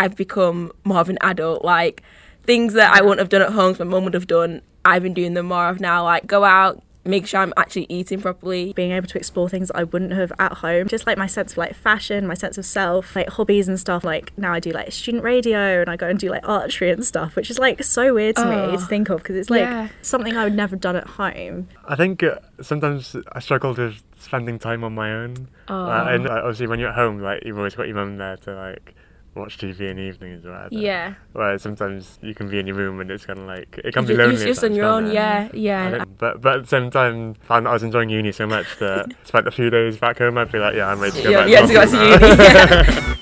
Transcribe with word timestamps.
I've 0.00 0.16
become 0.16 0.72
more 0.84 0.98
of 1.00 1.08
an 1.08 1.18
adult. 1.20 1.64
Like 1.64 2.02
things 2.42 2.72
that 2.72 2.94
I 2.94 3.02
wouldn't 3.02 3.18
have 3.20 3.28
done 3.28 3.42
at 3.42 3.52
home, 3.52 3.76
my 3.78 3.84
mum 3.84 4.04
would 4.04 4.14
have 4.14 4.26
done. 4.26 4.62
I've 4.84 5.02
been 5.02 5.14
doing 5.14 5.34
them 5.34 5.46
more 5.46 5.68
of 5.68 5.78
now. 5.78 6.04
Like 6.04 6.26
go 6.26 6.42
out, 6.44 6.82
make 7.04 7.26
sure 7.26 7.40
I'm 7.40 7.52
actually 7.56 7.86
eating 7.90 8.20
properly. 8.22 8.72
being 8.72 8.92
able 8.92 9.06
to 9.08 9.18
explore 9.18 9.48
things 9.48 9.68
that 9.68 9.76
I 9.76 9.84
wouldn't 9.84 10.12
have 10.12 10.32
at 10.38 10.54
home. 10.54 10.88
Just 10.88 11.06
like 11.06 11.18
my 11.18 11.26
sense 11.26 11.52
of 11.52 11.58
like 11.58 11.74
fashion, 11.74 12.26
my 12.26 12.34
sense 12.34 12.56
of 12.56 12.64
self, 12.64 13.14
like 13.14 13.28
hobbies 13.28 13.68
and 13.68 13.78
stuff. 13.78 14.04
Like 14.04 14.32
now 14.38 14.54
I 14.54 14.60
do 14.60 14.70
like 14.70 14.90
student 14.92 15.22
radio 15.22 15.80
and 15.82 15.90
I 15.90 15.96
go 15.96 16.08
and 16.08 16.18
do 16.18 16.30
like 16.30 16.48
archery 16.48 16.90
and 16.90 17.04
stuff, 17.04 17.36
which 17.36 17.50
is 17.50 17.58
like 17.58 17.82
so 17.84 18.14
weird 18.14 18.36
to 18.36 18.44
me 18.46 18.56
Oh, 18.56 18.70
to 18.72 18.78
think 18.86 19.10
of 19.10 19.18
because 19.22 19.36
it's 19.36 19.50
like 19.50 19.60
yeah. 19.60 19.88
something 20.00 20.34
I 20.34 20.44
would 20.44 20.54
never 20.54 20.70
have 20.76 20.80
done 20.80 20.96
at 20.96 21.06
home. 21.06 21.68
I 21.86 21.94
think 21.96 22.22
uh, 22.22 22.36
sometimes 22.62 23.14
I 23.32 23.40
struggled 23.40 23.76
with 23.76 24.02
spending 24.18 24.58
time 24.58 24.82
on 24.82 24.94
my 24.94 25.12
own. 25.12 25.48
Oh. 25.68 25.74
Uh, 25.90 26.06
and 26.08 26.26
uh, 26.26 26.32
obviously, 26.44 26.68
when 26.68 26.78
you're 26.80 26.88
at 26.88 26.94
home, 26.94 27.20
like 27.20 27.42
you've 27.44 27.58
always 27.58 27.74
got 27.74 27.86
your 27.86 27.96
mum 27.96 28.16
there 28.16 28.36
to 28.38 28.54
like 28.54 28.94
watch 29.34 29.58
TV 29.58 29.80
in 29.90 29.96
the 29.96 30.02
evenings 30.02 30.44
or 30.44 30.52
whatever. 30.52 30.74
Yeah. 30.74 31.14
Whereas 31.32 31.62
sometimes 31.62 32.18
you 32.22 32.34
can 32.34 32.48
be 32.48 32.58
in 32.58 32.66
your 32.66 32.76
room 32.76 33.00
and 33.00 33.10
it's 33.10 33.24
kind 33.26 33.38
of 33.38 33.46
like 33.46 33.78
it 33.84 33.94
can 33.94 34.04
be 34.04 34.14
You're 34.14 34.26
lonely. 34.26 34.44
just, 34.44 34.64
on 34.64 34.74
your 34.74 34.86
own. 34.86 35.06
it? 35.06 35.14
Yeah, 35.14 35.48
yeah. 35.52 36.04
but 36.18 36.40
but 36.40 36.56
at 36.56 36.62
the 36.62 36.68
same 36.68 36.90
time, 36.90 37.34
I 37.42 37.46
found 37.46 37.66
that 37.66 37.70
I 37.70 37.72
was 37.74 37.82
enjoying 37.82 38.10
uni 38.10 38.32
so 38.32 38.46
much 38.46 38.66
that 38.80 39.12
spent 39.24 39.46
a 39.46 39.50
few 39.50 39.70
days 39.70 39.96
back 39.98 40.18
home. 40.18 40.36
I'd 40.38 40.50
be 40.50 40.58
like, 40.58 40.74
yeah, 40.74 40.88
I'm 40.88 40.98
ready 41.00 41.16
to 41.18 41.22
go 41.22 41.30
Yeah, 41.30 41.44
back. 41.46 41.68
had 41.68 41.68
to 41.68 41.74
go 41.74 42.96
to 42.96 42.96
uni. 43.00 43.16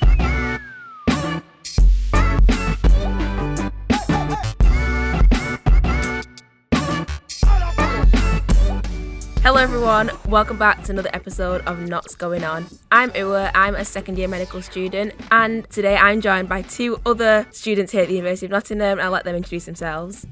Hello 9.59 9.75
everyone, 9.75 10.11
welcome 10.29 10.57
back 10.57 10.85
to 10.85 10.93
another 10.93 11.11
episode 11.13 11.63
of 11.67 11.81
Notts 11.81 12.15
Going 12.15 12.45
On. 12.45 12.67
I'm 12.93 13.11
Uwa, 13.11 13.51
I'm 13.57 13.75
a 13.75 13.85
second 13.85 14.17
year 14.17 14.29
medical 14.29 14.63
student, 14.63 15.15
and 15.33 15.69
today 15.69 15.97
I'm 15.97 16.21
joined 16.21 16.49
by 16.49 16.63
two 16.63 17.01
other 17.05 17.45
students 17.51 17.91
here 17.91 18.03
at 18.03 18.09
the 18.09 18.15
University 18.15 18.47
of 18.47 18.53
Nottingham. 18.53 19.01
I'll 19.01 19.11
let 19.11 19.25
them 19.25 19.35
introduce 19.35 19.65
themselves. 19.65 20.29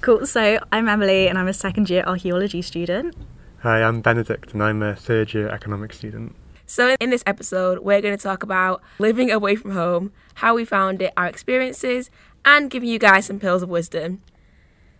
Cool. 0.00 0.24
So 0.24 0.58
I'm 0.72 0.88
Emily 0.88 1.28
and 1.28 1.36
I'm 1.36 1.46
a 1.46 1.52
second 1.52 1.90
year 1.90 2.04
archaeology 2.06 2.62
student. 2.62 3.14
Hi, 3.58 3.82
I'm 3.82 4.00
Benedict 4.00 4.54
and 4.54 4.62
I'm 4.62 4.82
a 4.82 4.96
third 4.96 5.34
year 5.34 5.50
economics 5.50 5.98
student. 5.98 6.34
So, 6.64 6.96
in 6.98 7.10
this 7.10 7.22
episode, 7.26 7.80
we're 7.80 8.00
going 8.00 8.16
to 8.16 8.22
talk 8.22 8.42
about 8.42 8.80
living 8.98 9.30
away 9.30 9.56
from 9.56 9.72
home, 9.72 10.10
how 10.36 10.54
we 10.54 10.64
found 10.64 11.02
it, 11.02 11.12
our 11.18 11.26
experiences, 11.26 12.10
and 12.46 12.70
giving 12.70 12.88
you 12.88 12.98
guys 12.98 13.26
some 13.26 13.38
pills 13.38 13.62
of 13.62 13.68
wisdom. 13.68 14.22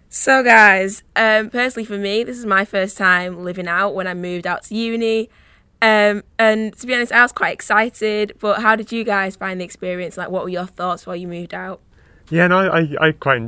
So, 0.09 0.43
guys, 0.43 1.03
um, 1.15 1.51
personally 1.51 1.85
for 1.85 1.99
me, 1.99 2.25
this 2.25 2.39
is 2.39 2.47
my 2.47 2.65
first 2.65 2.97
time 2.97 3.45
living 3.45 3.67
out 3.69 3.95
when 3.95 4.07
I 4.07 4.15
moved 4.15 4.47
out 4.47 4.63
to 4.65 4.75
uni. 4.75 5.29
Um, 5.83 6.23
and 6.39 6.73
to 6.79 6.87
be 6.87 6.95
honest, 6.95 7.13
I 7.13 7.23
was 7.23 7.33
quite 7.33 7.53
excited. 7.53 8.33
But 8.41 8.63
how 8.63 8.77
did 8.77 8.93
you 8.93 9.05
guys 9.05 9.37
find 9.37 9.61
the 9.61 9.65
experience? 9.65 10.17
Like, 10.17 10.31
what 10.31 10.43
were 10.45 10.49
your 10.49 10.67
thoughts 10.67 11.07
while 11.07 11.17
you 11.17 11.29
moved 11.29 11.53
out? 11.53 11.81
Yeah, 12.31 12.47
no, 12.49 12.59
I, 12.59 12.89
I 13.01 13.13
quite, 13.13 13.41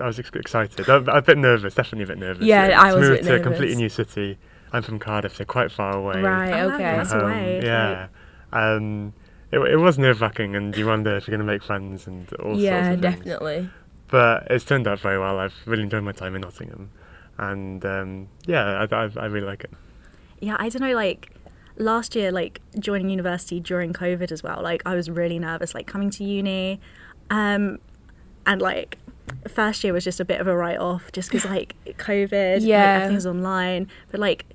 I 0.00 0.06
was 0.06 0.18
ex- 0.18 0.30
excited. 0.34 0.86
A, 0.88 0.96
a 0.96 1.22
bit 1.22 1.38
nervous, 1.38 1.74
definitely 1.74 2.04
a 2.04 2.06
bit 2.08 2.18
nervous. 2.18 2.44
Yeah, 2.44 2.78
Uh, 2.78 2.82
I 2.82 2.90
to 2.90 2.96
was 2.98 3.08
a 3.08 3.10
move 3.12 3.20
bit 3.20 3.26
to 3.26 3.34
a 3.36 3.40
completely 3.40 3.76
new 3.76 3.88
city. 3.88 4.38
I'm 4.72 4.82
from 4.82 4.98
Cardiff, 4.98 5.36
so 5.36 5.44
quite 5.46 5.72
far 5.72 5.96
away. 5.96 6.20
Right, 6.20 6.60
Oh, 6.60 6.68
okay. 6.74 6.78
that's 6.82 7.10
from 7.10 7.20
away, 7.22 7.32
home. 7.32 7.42
okay. 7.58 7.66
Yeah. 7.66 8.08
Um, 8.52 9.12
it, 9.50 9.58
it 9.60 9.76
was 9.76 9.98
nerve 9.98 10.20
wracking, 10.20 10.54
and 10.56 10.76
you 10.76 10.86
wonder 10.86 11.16
if 11.16 11.26
you're 11.26 11.38
going 11.38 11.46
to 11.46 11.50
make 11.50 11.62
friends 11.62 12.06
and 12.06 12.30
all 12.34 12.58
yeah, 12.58 12.82
sorts 12.92 12.96
of 12.96 13.00
things. 13.02 13.16
definitely. 13.16 13.70
But 14.10 14.46
it's 14.50 14.64
turned 14.64 14.86
out 14.88 15.00
very 15.00 15.18
well. 15.18 15.38
I've 15.38 15.54
really 15.66 15.82
enjoyed 15.82 16.02
my 16.02 16.12
time 16.12 16.34
in 16.34 16.40
Nottingham, 16.42 16.90
and 17.36 17.84
um, 17.84 18.28
yeah, 18.46 18.86
I, 18.90 18.94
I, 18.94 19.10
I 19.16 19.26
really 19.26 19.46
like 19.46 19.64
it. 19.64 19.70
Yeah, 20.40 20.56
I 20.58 20.68
don't 20.68 20.82
know, 20.82 20.94
like 20.94 21.34
last 21.76 22.14
year, 22.16 22.32
like 22.32 22.60
joining 22.78 23.08
university 23.10 23.60
during 23.60 23.92
COVID 23.92 24.32
as 24.32 24.42
well, 24.42 24.62
like 24.62 24.82
I 24.86 24.94
was 24.94 25.10
really 25.10 25.38
nervous, 25.38 25.74
like 25.74 25.86
coming 25.86 26.10
to 26.10 26.24
uni. 26.24 26.80
Um, 27.30 27.78
and 28.46 28.62
like 28.62 28.96
first 29.46 29.84
year 29.84 29.92
was 29.92 30.04
just 30.04 30.20
a 30.20 30.24
bit 30.24 30.40
of 30.40 30.46
a 30.46 30.56
write 30.56 30.78
off 30.78 31.12
just 31.12 31.30
because 31.30 31.44
like 31.44 31.74
COVID, 31.98 32.54
like, 32.54 32.62
Yeah. 32.62 32.94
everything's 33.02 33.26
online. 33.26 33.88
But 34.10 34.20
like, 34.20 34.46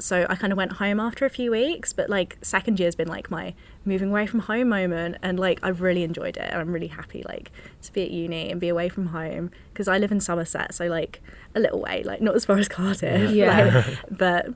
so 0.00 0.26
I 0.28 0.34
kind 0.34 0.52
of 0.52 0.56
went 0.56 0.72
home 0.72 0.98
after 0.98 1.24
a 1.24 1.30
few 1.30 1.50
weeks, 1.50 1.92
but 1.92 2.10
like 2.10 2.38
second 2.42 2.80
year's 2.80 2.94
been 2.94 3.08
like 3.08 3.30
my 3.30 3.54
moving 3.84 4.10
away 4.10 4.26
from 4.26 4.40
home 4.40 4.68
moment 4.68 5.16
and 5.22 5.38
like 5.38 5.60
I've 5.62 5.80
really 5.80 6.02
enjoyed 6.02 6.36
it 6.36 6.48
and 6.50 6.60
I'm 6.60 6.72
really 6.72 6.88
happy 6.88 7.22
like 7.28 7.50
to 7.82 7.92
be 7.92 8.02
at 8.02 8.10
uni 8.10 8.50
and 8.50 8.60
be 8.60 8.68
away 8.68 8.88
from 8.88 9.06
home 9.06 9.50
because 9.72 9.88
I 9.88 9.98
live 9.98 10.12
in 10.12 10.20
Somerset 10.20 10.74
so 10.74 10.86
like 10.86 11.22
a 11.54 11.60
little 11.60 11.80
way 11.80 12.02
like 12.04 12.20
not 12.20 12.34
as 12.34 12.44
far 12.44 12.58
as 12.58 12.68
Cardiff 12.68 13.30
Yeah. 13.30 13.84
like, 13.86 13.98
but 14.10 14.48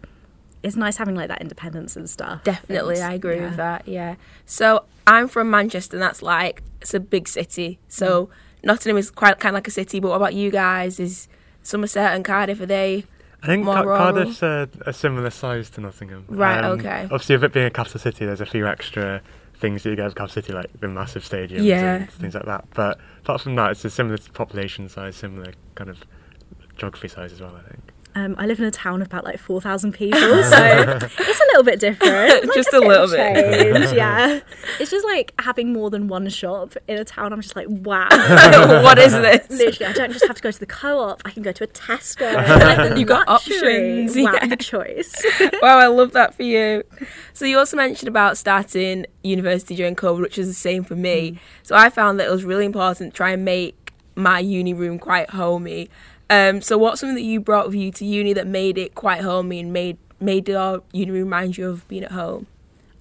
it's 0.62 0.76
nice 0.76 0.96
having 0.96 1.14
like 1.14 1.28
that 1.28 1.40
independence 1.42 1.94
and 1.96 2.08
stuff 2.08 2.42
Definitely, 2.44 2.96
And, 2.96 3.04
I 3.04 3.12
agree 3.14 3.36
yeah. 3.36 3.44
with 3.48 3.56
that. 3.56 3.86
Yeah. 3.86 4.16
So 4.46 4.84
I'm 5.06 5.28
from 5.28 5.50
Manchester, 5.50 5.96
and 5.96 6.02
that's 6.02 6.22
like 6.22 6.62
it's 6.80 6.94
a 6.94 7.00
big 7.00 7.28
city. 7.28 7.78
So 7.88 8.26
mm. 8.26 8.30
Nottingham 8.64 8.96
is 8.96 9.10
quite 9.10 9.38
kind 9.38 9.54
of 9.54 9.58
like 9.58 9.68
a 9.68 9.70
city. 9.70 10.00
But 10.00 10.08
what 10.08 10.16
about 10.16 10.32
you 10.34 10.50
guys? 10.50 10.98
Is 10.98 11.28
Somerset 11.62 12.14
and 12.14 12.24
Cardiff 12.24 12.60
are 12.60 12.66
they? 12.66 13.04
I 13.44 13.46
think 13.46 13.64
Cardiff's 13.66 14.42
a, 14.42 14.68
a 14.86 14.92
similar 14.92 15.30
size 15.30 15.68
to 15.70 15.80
Nottingham. 15.82 16.24
Um, 16.28 16.36
Right, 16.36 16.64
okay. 16.64 17.02
Obviously, 17.04 17.36
with 17.36 17.44
it 17.44 17.52
being 17.52 17.66
a 17.66 17.70
capital 17.70 18.00
city, 18.00 18.24
there's 18.24 18.40
a 18.40 18.46
few 18.46 18.66
extra 18.66 19.20
things 19.54 19.82
that 19.82 19.90
you 19.90 19.96
get 19.96 20.06
with 20.06 20.14
capital 20.14 20.42
city, 20.42 20.52
like 20.54 20.70
the 20.80 20.88
massive 20.88 21.22
stadiums 21.24 21.62
Yeah. 21.64 21.94
and 21.96 22.10
things 22.10 22.34
like 22.34 22.46
that. 22.46 22.64
But 22.74 22.98
apart 23.22 23.42
from 23.42 23.54
that, 23.56 23.72
it's 23.72 23.84
a 23.84 23.90
similar 23.90 24.18
population 24.32 24.88
size, 24.88 25.16
similar 25.16 25.52
kind 25.74 25.90
of 25.90 26.04
geography 26.76 27.08
size 27.08 27.32
as 27.32 27.40
well. 27.40 27.54
I 27.54 27.68
think. 27.68 27.82
Um, 28.16 28.34
I 28.38 28.46
live 28.46 28.58
in 28.60 28.64
a 28.64 28.70
town 28.70 29.00
of 29.02 29.08
about 29.08 29.24
like 29.24 29.38
4,000 29.38 29.92
people 29.92 30.18
so 30.20 30.56
it's 30.56 31.40
a 31.40 31.44
little 31.48 31.62
bit 31.64 31.80
different 31.80 32.44
like, 32.46 32.54
Just 32.54 32.72
a 32.72 32.78
a 32.78 32.80
little 32.80 33.08
bit. 33.08 33.34
change, 33.82 33.92
yeah 33.96 34.40
it's 34.78 34.90
just 34.90 35.04
like 35.04 35.32
having 35.40 35.72
more 35.72 35.90
than 35.90 36.08
one 36.08 36.28
shop 36.28 36.74
in 36.88 36.96
a 36.98 37.04
town 37.04 37.32
I'm 37.32 37.40
just 37.40 37.56
like 37.56 37.66
wow 37.68 38.08
what 38.82 38.98
is 38.98 39.12
this? 39.12 39.48
Literally, 39.50 39.86
I 39.86 39.92
don't 39.92 40.12
just 40.12 40.26
have 40.26 40.36
to 40.36 40.42
go 40.42 40.50
to 40.50 40.58
the 40.60 40.66
co-op. 40.66 41.22
I 41.24 41.30
can 41.30 41.42
go 41.42 41.52
to 41.52 41.64
a 41.64 41.66
Tesco. 41.66 42.32
Like, 42.34 42.98
You 42.98 43.04
got 43.04 43.28
options, 43.28 44.16
Wow, 44.16 44.32
yeah. 44.34 44.46
the 44.46 44.56
choice. 44.56 45.14
wow, 45.62 45.78
I 45.78 45.86
love 45.86 46.12
that 46.12 46.34
for 46.34 46.42
you. 46.42 46.82
So 47.32 47.44
you 47.44 47.58
also 47.58 47.76
mentioned 47.76 48.08
about 48.08 48.36
starting 48.38 49.06
university 49.22 49.74
during 49.76 49.96
COVID, 49.96 50.20
which 50.20 50.38
is 50.38 50.48
the 50.48 50.54
same 50.54 50.84
for 50.84 50.96
me. 50.96 51.38
So 51.62 51.74
I 51.76 51.90
found 51.90 52.18
that 52.20 52.26
it 52.26 52.30
was 52.30 52.44
really 52.44 52.64
important 52.64 53.12
to 53.12 53.16
try 53.16 53.30
and 53.30 53.44
make 53.44 53.92
my 54.16 54.38
uni 54.38 54.74
room 54.74 54.98
quite 54.98 55.30
homey. 55.30 55.90
Um, 56.34 56.60
so 56.60 56.76
what's 56.78 57.00
something 57.00 57.14
that 57.14 57.22
you 57.22 57.40
brought 57.40 57.66
with 57.66 57.74
you 57.76 57.90
to 57.92 58.04
uni 58.04 58.32
that 58.32 58.46
made 58.46 58.78
it 58.78 58.94
quite 58.94 59.20
homey 59.20 59.60
and 59.60 59.72
made 59.72 59.98
made 60.20 60.48
your 60.48 60.82
uni 60.92 61.10
remind 61.12 61.56
you 61.58 61.68
of 61.68 61.86
being 61.88 62.04
at 62.04 62.12
home? 62.12 62.46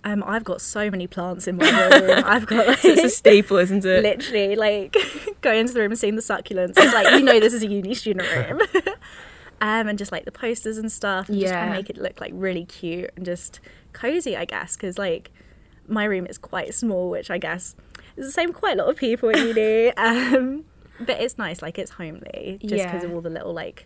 Um, 0.06 0.22
I've 0.28 0.44
got 0.44 0.60
so 0.60 0.92
many 0.92 1.08
plants 1.08 1.48
in 1.48 1.56
my 1.56 1.88
room. 1.88 2.24
I've 2.26 2.46
got 2.46 2.68
like 2.68 2.84
it's 2.84 3.04
a 3.04 3.10
staple, 3.10 3.58
isn't 3.58 3.86
it? 3.86 4.04
literally 4.04 4.56
like 4.56 4.96
going 5.42 5.60
into 5.62 5.74
the 5.74 5.80
room 5.80 5.92
and 5.92 6.00
seeing 6.00 6.16
the 6.16 6.22
succulents. 6.22 6.74
It's 6.78 6.94
like 6.94 7.10
you 7.12 7.22
know 7.22 7.40
this 7.40 7.54
is 7.54 7.64
a 7.64 7.68
uni 7.68 7.94
student 7.96 8.28
room. 8.50 8.60
um, 9.62 9.88
and 9.88 9.98
just 9.98 10.12
like 10.12 10.26
the 10.26 10.32
posters 10.32 10.78
and 10.78 10.92
stuff. 10.92 11.30
And 11.30 11.40
Just 11.40 11.54
try 11.54 11.64
and 11.64 11.74
make 11.74 11.90
it 11.90 11.98
look 11.98 12.20
like 12.20 12.32
really 12.36 12.66
cute 12.66 13.12
and 13.16 13.26
just 13.26 13.60
cozy, 13.94 14.36
I 14.36 14.46
guess, 14.46 14.76
because 14.76 14.98
like 14.98 15.32
my 15.88 16.04
room 16.04 16.26
is 16.28 16.38
quite 16.38 16.74
small, 16.74 17.10
which 17.10 17.32
I 17.32 17.38
guess 17.38 17.76
is 18.18 18.26
the 18.26 18.32
same 18.32 18.52
quite 18.52 18.78
a 18.78 18.84
lot 18.84 18.90
of 18.90 18.98
people 18.98 19.30
at 19.30 19.38
uni. 19.38 19.92
Um, 19.96 20.66
but 21.06 21.20
it's 21.22 21.38
nice, 21.38 21.62
like 21.62 21.78
it's 21.78 21.92
homely, 21.92 22.60
just 22.62 22.84
because 22.84 23.04
Yeah. 23.04 23.10
of 23.10 23.14
all 23.14 23.22
the 23.22 23.30
little 23.30 23.54
like 23.54 23.86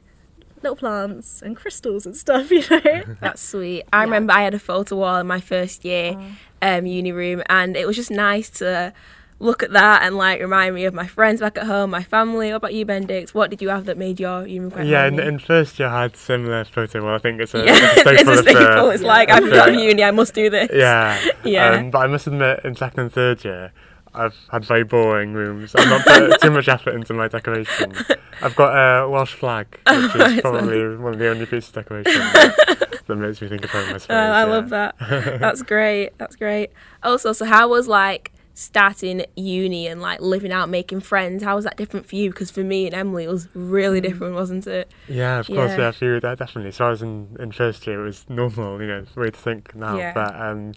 little 0.63 0.75
plants 0.75 1.41
and 1.43 1.55
crystals 1.55 2.05
and 2.05 2.15
stuff, 2.17 2.49
you 2.57 2.63
know. 2.69 3.03
That's 3.21 3.41
sweet. 3.41 3.83
I 3.93 3.97
Yeah. 3.99 4.03
remember 4.05 4.33
I 4.33 4.41
had 4.41 4.53
a 4.53 4.59
photo 4.59 4.95
wall 4.95 5.17
in 5.19 5.27
my 5.27 5.39
first 5.39 5.85
year 5.85 6.15
Oh. 6.17 6.77
um, 6.77 6.85
uni 6.85 7.11
room, 7.11 7.43
and 7.47 7.75
it 7.77 7.85
was 7.85 7.95
just 7.95 8.09
nice 8.11 8.49
to 8.61 8.93
look 9.39 9.61
at 9.61 9.71
that 9.71 10.01
and 10.01 10.17
like 10.17 10.41
remind 10.41 10.73
me 10.73 10.83
of 10.85 10.95
my 10.95 11.05
friends 11.05 11.41
back 11.41 11.55
at 11.59 11.67
home, 11.67 11.91
my 11.91 12.01
family. 12.01 12.47
What 12.49 12.55
about 12.55 12.73
you, 12.73 12.85
Benedict? 12.85 13.35
What 13.35 13.51
did 13.51 13.61
you 13.61 13.69
have 13.69 13.85
that 13.85 13.95
made 13.95 14.19
your 14.19 14.47
uni 14.47 14.61
room 14.61 14.71
quite 14.71 14.87
yeah, 14.87 15.05
in, 15.05 15.19
in 15.19 15.37
first 15.37 15.77
year 15.77 15.89
I 15.89 16.01
had 16.01 16.15
similar 16.15 16.65
photo. 16.65 17.05
Well, 17.05 17.13
I 17.13 17.19
think 17.19 17.39
it's 17.39 17.53
a, 17.53 17.59
yeah, 17.63 17.75
it's 17.77 17.97
a 17.97 17.99
staple. 17.99 18.13
it's 18.13 18.27
a 18.29 18.39
of 18.39 18.45
the- 18.45 18.51
staple. 18.51 18.89
It's 18.89 19.03
like 19.03 19.29
I've 19.29 19.43
of 19.43 19.51
got 19.51 19.73
uni, 19.73 20.03
I 20.03 20.09
must 20.09 20.33
do 20.33 20.49
this. 20.49 20.71
Yeah. 20.73 21.23
Yeah. 21.43 21.69
Um, 21.73 21.91
but 21.91 21.99
I 21.99 22.07
must 22.07 22.25
admit, 22.25 22.61
in 22.63 22.75
second 22.75 22.99
and 23.01 23.13
third 23.13 23.45
year, 23.45 23.71
I've 24.17 24.35
had 24.51 24.65
very 24.65 24.83
boring 24.83 25.33
rooms. 25.33 25.75
I've 25.75 25.87
not 25.87 26.05
put 26.05 26.41
too 26.41 26.51
much 26.51 26.67
effort 26.67 26.95
into 26.95 27.13
my 27.13 27.27
decoration. 27.27 27.93
I've 28.41 28.55
got 28.55 28.73
a 28.75 29.07
Welsh 29.09 29.33
flag, 29.33 29.67
which 29.87 30.15
is 30.15 30.41
probably 30.41 30.95
one 30.97 31.13
of 31.13 31.19
the 31.19 31.29
only 31.29 31.45
pieces 31.45 31.69
of 31.69 31.75
decoration 31.75 32.13
that, 32.13 33.01
that 33.07 33.15
makes 33.15 33.41
me 33.41 33.47
think 33.47 33.63
of 33.63 33.71
home, 33.71 33.93
I 33.93 33.97
suppose. 33.97 34.09
Uh, 34.09 34.13
I 34.13 34.39
yeah. 34.39 34.43
love 34.45 34.69
that. 34.69 34.95
That's 35.39 35.61
great. 35.61 36.17
That's 36.17 36.35
great. 36.35 36.71
Also, 37.03 37.33
so 37.33 37.45
how 37.45 37.67
was 37.69 37.87
like 37.87 38.31
starting 38.53 39.23
uni 39.35 39.85
and 39.87 40.01
like 40.01 40.19
living 40.19 40.51
out, 40.51 40.67
making 40.69 40.99
friends? 40.99 41.43
How 41.43 41.55
was 41.55 41.63
that 41.65 41.77
different 41.77 42.07
for 42.07 42.15
you? 42.15 42.31
Because 42.31 42.49
for 42.51 42.63
me 42.63 42.87
and 42.87 42.95
Emily, 42.95 43.25
it 43.25 43.29
was 43.29 43.47
really 43.53 44.01
different, 44.01 44.33
wasn't 44.33 44.65
it? 44.67 44.91
Yeah, 45.07 45.39
of 45.39 45.47
course, 45.47 45.77
Yeah. 45.77 45.91
for 45.91 46.05
you, 46.05 46.19
that 46.19 46.39
definitely. 46.39 46.71
So 46.71 46.87
I 46.87 46.89
was 46.89 47.01
in, 47.01 47.35
in 47.39 47.51
first 47.51 47.85
year, 47.85 48.01
it 48.01 48.05
was 48.05 48.25
normal, 48.27 48.81
you 48.81 48.87
know, 48.87 49.05
way 49.15 49.29
to 49.29 49.37
think 49.37 49.75
now. 49.75 49.97
Yeah. 49.97 50.13
But 50.13 50.35
um, 50.35 50.73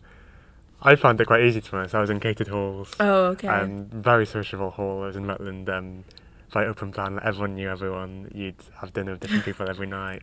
I 0.82 0.96
found 0.96 1.20
it 1.20 1.26
quite 1.26 1.42
easy 1.42 1.60
to 1.60 1.70
be 1.70 1.76
honest. 1.76 1.94
I 1.94 2.00
was 2.00 2.10
in 2.10 2.20
catered 2.20 2.48
halls. 2.48 2.92
Oh, 3.00 3.24
okay. 3.26 3.48
Um, 3.48 3.86
very 3.86 4.26
sociable 4.26 4.70
hall. 4.70 5.02
I 5.02 5.06
was 5.08 5.16
in 5.16 5.26
Rutland. 5.26 5.68
Um, 5.68 6.04
very 6.50 6.66
open 6.66 6.90
plan. 6.92 7.16
like, 7.16 7.24
Everyone 7.24 7.54
knew 7.54 7.68
everyone. 7.68 8.30
You'd 8.34 8.56
have 8.80 8.92
dinner 8.92 9.12
with 9.12 9.20
different 9.20 9.44
people 9.44 9.68
every 9.68 9.86
night. 9.86 10.22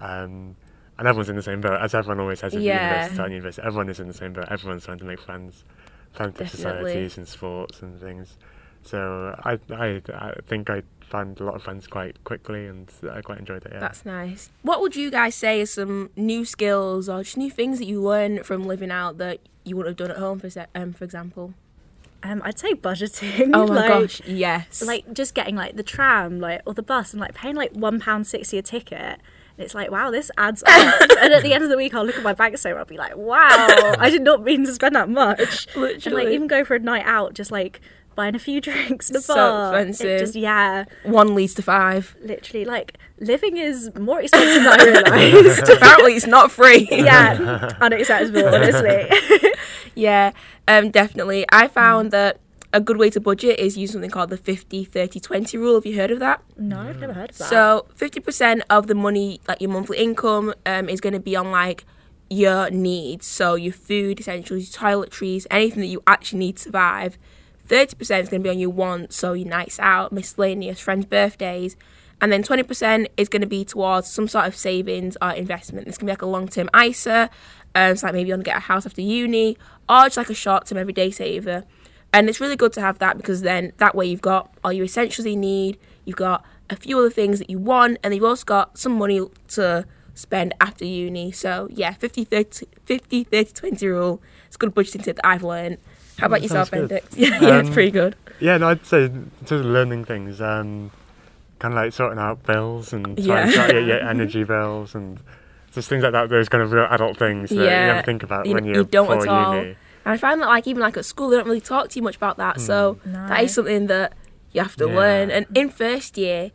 Um, 0.00 0.56
and 0.98 1.06
everyone's 1.08 1.28
in 1.28 1.36
the 1.36 1.42
same 1.42 1.60
boat, 1.60 1.80
as 1.80 1.94
everyone 1.94 2.20
always 2.20 2.40
has 2.42 2.54
at 2.54 2.60
Yeah. 2.60 3.04
university. 3.04 3.34
University, 3.34 3.66
everyone 3.66 3.88
is 3.88 4.00
in 4.00 4.08
the 4.08 4.14
same 4.14 4.32
boat. 4.32 4.46
Everyone's 4.50 4.84
trying 4.84 4.98
to 4.98 5.04
make 5.04 5.20
friends. 5.20 5.64
of 6.18 6.36
societies 6.50 7.16
and 7.16 7.28
sports 7.28 7.82
and 7.82 8.00
things. 8.00 8.36
So 8.82 9.34
I, 9.44 9.58
I, 9.70 10.02
I 10.12 10.32
think 10.46 10.68
I 10.70 10.82
found 11.02 11.38
a 11.40 11.44
lot 11.44 11.54
of 11.54 11.62
friends 11.62 11.86
quite 11.86 12.22
quickly, 12.24 12.66
and 12.66 12.90
I 13.12 13.20
quite 13.20 13.38
enjoyed 13.38 13.64
it. 13.64 13.72
Yeah. 13.74 13.80
That's 13.80 14.04
nice. 14.04 14.50
What 14.62 14.80
would 14.80 14.96
you 14.96 15.10
guys 15.10 15.34
say 15.34 15.60
is 15.60 15.70
some 15.72 16.10
new 16.16 16.44
skills 16.44 17.08
or 17.08 17.22
just 17.22 17.36
new 17.36 17.50
things 17.50 17.78
that 17.78 17.84
you 17.86 18.00
learn 18.02 18.42
from 18.42 18.64
living 18.64 18.90
out 18.90 19.18
that 19.18 19.38
you 19.70 19.76
wouldn't 19.76 19.98
have 19.98 20.08
done 20.08 20.14
at 20.14 20.20
home, 20.20 20.40
for 20.40 20.50
se- 20.50 20.66
um, 20.74 20.92
for 20.92 21.04
example? 21.04 21.54
Um, 22.22 22.42
I'd 22.44 22.58
say 22.58 22.74
budgeting. 22.74 23.50
Oh 23.54 23.66
my 23.66 23.74
like, 23.74 23.88
gosh, 23.88 24.20
yes. 24.26 24.82
Like 24.82 25.10
just 25.12 25.34
getting 25.34 25.56
like 25.56 25.76
the 25.76 25.82
tram, 25.82 26.38
like 26.40 26.60
or 26.66 26.74
the 26.74 26.82
bus, 26.82 27.12
and 27.12 27.20
like 27.20 27.34
paying 27.34 27.56
like 27.56 27.72
one 27.72 28.00
pound 28.00 28.26
sixty 28.26 28.58
a 28.58 28.62
ticket. 28.62 29.20
And 29.56 29.64
it's 29.64 29.74
like, 29.74 29.90
wow, 29.90 30.10
this 30.10 30.30
adds 30.36 30.62
up. 30.62 31.00
and 31.20 31.32
at 31.32 31.42
the 31.42 31.54
end 31.54 31.64
of 31.64 31.70
the 31.70 31.76
week, 31.76 31.94
I'll 31.94 32.04
look 32.04 32.16
at 32.16 32.22
my 32.22 32.32
bank 32.34 32.58
statement. 32.58 32.80
I'll 32.80 32.84
be 32.86 32.98
like, 32.98 33.16
wow, 33.16 33.94
I 33.98 34.10
did 34.10 34.22
not 34.22 34.42
mean 34.42 34.64
to 34.66 34.74
spend 34.74 34.94
that 34.96 35.08
much. 35.08 35.66
Literally. 35.76 36.04
And 36.04 36.14
like 36.14 36.34
even 36.34 36.46
go 36.46 36.64
for 36.64 36.74
a 36.74 36.78
night 36.78 37.04
out, 37.06 37.34
just 37.34 37.50
like 37.50 37.80
buying 38.20 38.34
a 38.34 38.38
few 38.48 38.60
drinks 38.68 39.08
in 39.10 39.16
a 39.16 39.20
So 39.20 39.34
bar. 39.34 39.74
It 39.80 39.88
expensive. 39.88 40.20
just 40.20 40.36
yeah, 40.36 40.84
one 41.04 41.34
leads 41.34 41.54
to 41.54 41.62
five. 41.62 42.02
literally 42.32 42.64
like 42.74 42.88
living 43.32 43.56
is 43.56 43.90
more 43.98 44.20
expensive 44.20 44.62
than 44.64 44.80
I 44.80 44.84
realised. 44.84 45.68
Apparently, 45.76 46.12
it's 46.18 46.26
not 46.36 46.50
free. 46.50 46.86
yeah, 47.10 47.72
unacceptable, 47.80 48.46
honestly. 48.54 48.98
Yeah, 49.94 50.32
um, 50.68 50.90
definitely. 50.90 51.44
I 51.62 51.68
found 51.68 52.10
that 52.12 52.32
a 52.72 52.80
good 52.80 52.96
way 53.02 53.10
to 53.10 53.20
budget 53.20 53.58
is 53.58 53.76
use 53.76 53.90
something 53.92 54.10
called 54.16 54.30
the 54.30 54.36
50 54.36 54.84
30 54.84 55.18
20 55.20 55.58
rule. 55.58 55.74
Have 55.74 55.86
you 55.86 55.96
heard 55.96 56.10
of 56.12 56.20
that? 56.20 56.42
no, 56.56 56.78
I've 56.80 57.00
never 57.00 57.12
heard 57.14 57.30
of 57.30 57.38
that. 57.38 57.48
So 57.48 57.86
50% 57.96 58.62
of 58.70 58.86
the 58.86 58.94
money, 58.94 59.40
like 59.48 59.60
your 59.60 59.70
monthly 59.70 59.98
income, 59.98 60.54
um, 60.66 60.88
is 60.88 61.00
going 61.00 61.12
to 61.14 61.20
be 61.30 61.34
on 61.36 61.50
like 61.50 61.84
your 62.28 62.70
needs. 62.70 63.26
So 63.26 63.46
your 63.56 63.72
food, 63.88 64.20
essentials, 64.20 64.60
your 64.70 64.80
toiletries, 64.80 65.46
anything 65.50 65.80
that 65.80 65.88
you 65.94 66.00
actually 66.06 66.38
need 66.38 66.56
to 66.58 66.62
survive. 66.62 67.18
30% 67.70 68.00
is 68.00 68.28
going 68.28 68.42
to 68.42 68.44
be 68.44 68.50
on 68.50 68.58
your 68.58 68.70
wants, 68.70 69.16
so 69.16 69.32
your 69.32 69.48
nights 69.48 69.78
out, 69.78 70.12
miscellaneous, 70.12 70.80
friends' 70.80 71.06
birthdays. 71.06 71.76
And 72.20 72.32
then 72.32 72.42
20% 72.42 73.06
is 73.16 73.28
going 73.28 73.40
to 73.40 73.48
be 73.48 73.64
towards 73.64 74.08
some 74.10 74.28
sort 74.28 74.46
of 74.46 74.56
savings 74.56 75.16
or 75.22 75.30
investment. 75.30 75.86
This 75.86 75.96
can 75.96 76.06
be 76.06 76.12
like 76.12 76.20
a 76.20 76.26
long 76.26 76.48
term 76.48 76.68
ISA. 76.78 77.30
Um, 77.74 77.96
so 77.96 78.08
like 78.08 78.14
maybe 78.14 78.28
you 78.28 78.34
want 78.34 78.44
to 78.44 78.50
get 78.50 78.56
a 78.56 78.60
house 78.60 78.84
after 78.84 79.00
uni, 79.00 79.56
or 79.88 80.04
just 80.04 80.16
like 80.16 80.28
a 80.30 80.34
short 80.34 80.66
term 80.66 80.78
everyday 80.78 81.10
saver. 81.12 81.64
And 82.12 82.28
it's 82.28 82.40
really 82.40 82.56
good 82.56 82.72
to 82.72 82.80
have 82.80 82.98
that 82.98 83.16
because 83.16 83.42
then 83.42 83.72
that 83.76 83.94
way 83.94 84.06
you've 84.06 84.20
got 84.20 84.52
all 84.64 84.72
your 84.72 84.84
essentials 84.84 85.26
you 85.26 85.36
need, 85.36 85.78
you've 86.04 86.16
got 86.16 86.44
a 86.68 86.74
few 86.74 86.98
other 86.98 87.10
things 87.10 87.38
that 87.38 87.48
you 87.48 87.58
want, 87.58 87.98
and 88.02 88.12
you've 88.12 88.24
also 88.24 88.44
got 88.44 88.76
some 88.76 88.98
money 88.98 89.20
to 89.48 89.86
spend 90.14 90.52
after 90.60 90.84
uni. 90.84 91.30
So 91.30 91.68
yeah, 91.70 91.92
50 91.92 92.24
30, 92.24 92.66
50, 92.84 93.24
30 93.24 93.52
20 93.52 93.86
rule. 93.86 94.22
It's 94.48 94.56
good 94.56 94.74
budgeting 94.74 95.04
tip 95.04 95.16
that 95.16 95.26
I've 95.26 95.44
learned. 95.44 95.78
How 96.20 96.26
about 96.26 96.40
Mm, 96.40 96.42
yourself, 96.42 96.68
sounds. 96.68 96.88
Benedict? 96.88 97.16
Yeah, 97.16 97.28
yeah, 97.40 97.58
it's 97.60 97.68
Um, 97.68 97.74
pretty 97.74 97.90
good. 97.90 98.14
Yeah, 98.40 98.56
no, 98.58 98.68
I'd 98.68 98.84
say 98.86 99.04
in 99.04 99.30
terms 99.46 99.64
of 99.64 99.66
learning 99.66 100.04
things, 100.04 100.40
um, 100.40 100.90
kind 101.58 101.74
of 101.74 101.76
like 101.76 101.92
sorting 101.92 102.18
out 102.18 102.42
bills 102.44 102.92
and 102.92 103.18
Yeah. 103.18 103.34
trying 103.34 103.46
to 103.48 103.52
sort 103.56 103.72
your, 103.72 103.80
your 103.82 104.00
energy 104.00 104.44
bills 104.44 104.94
and 104.94 105.18
just 105.74 105.88
things 105.88 106.02
like 106.02 106.12
that. 106.12 106.28
Those 106.30 106.48
kind 106.48 106.62
of 106.62 106.72
real 106.72 106.86
adult 106.90 107.16
things 107.18 107.50
that 107.50 107.54
you 107.56 107.64
Yeah, 107.64 107.86
never 107.86 108.02
think 108.02 108.22
about 108.22 108.46
you- 108.46 108.54
when 108.54 108.64
you 108.64 108.74
you're 108.74 108.84
don't 108.84 109.10
at 109.22 109.28
all. 109.28 109.54
uni. 109.56 109.76
And 110.04 110.14
I 110.14 110.16
find 110.16 110.40
that 110.40 110.46
like 110.48 110.66
even 110.66 110.80
like 110.80 110.96
at 110.96 111.04
school 111.04 111.28
they 111.28 111.36
don't 111.36 111.46
really 111.46 111.60
talk 111.60 111.90
too 111.90 112.00
much 112.02 112.16
about 112.16 112.38
that. 112.38 112.60
So 112.60 112.98
No. 113.04 113.28
that 113.28 113.42
is 113.44 113.52
something 113.54 113.86
that 113.88 114.14
you 114.52 114.62
have 114.62 114.74
to 114.76 114.88
Yeah. 114.88 114.96
learn. 114.96 115.30
And 115.30 115.46
in 115.54 115.68
first 115.68 116.16
year, 116.16 116.50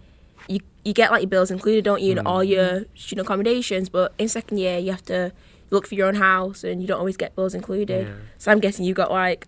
you 0.47 0.59
you 0.83 0.93
get 0.93 1.11
like 1.11 1.21
your 1.21 1.29
bills 1.29 1.49
included, 1.51 1.83
don't 1.83 2.01
you, 2.01 2.11
and 2.17 2.27
all 2.27 2.43
your 2.43 2.85
student 2.95 3.25
accommodations. 3.27 3.89
But 3.89 4.13
in 4.19 4.27
second 4.27 4.57
year, 4.59 4.77
you 4.79 4.91
have 4.91 5.05
to 5.05 5.31
look 5.71 5.87
for 5.87 5.95
your 5.95 6.07
own 6.07 6.15
house, 6.15 6.63
and 6.63 6.79
you 6.81 6.87
don't 6.87 6.99
always 6.99 7.17
get 7.17 7.35
bills 7.35 7.53
included. 7.55 8.05
Yeah. 8.07 8.13
So 8.37 8.51
I'm 8.51 8.59
guessing 8.59 8.85
you 8.85 8.93
got 8.93 9.11
like 9.11 9.47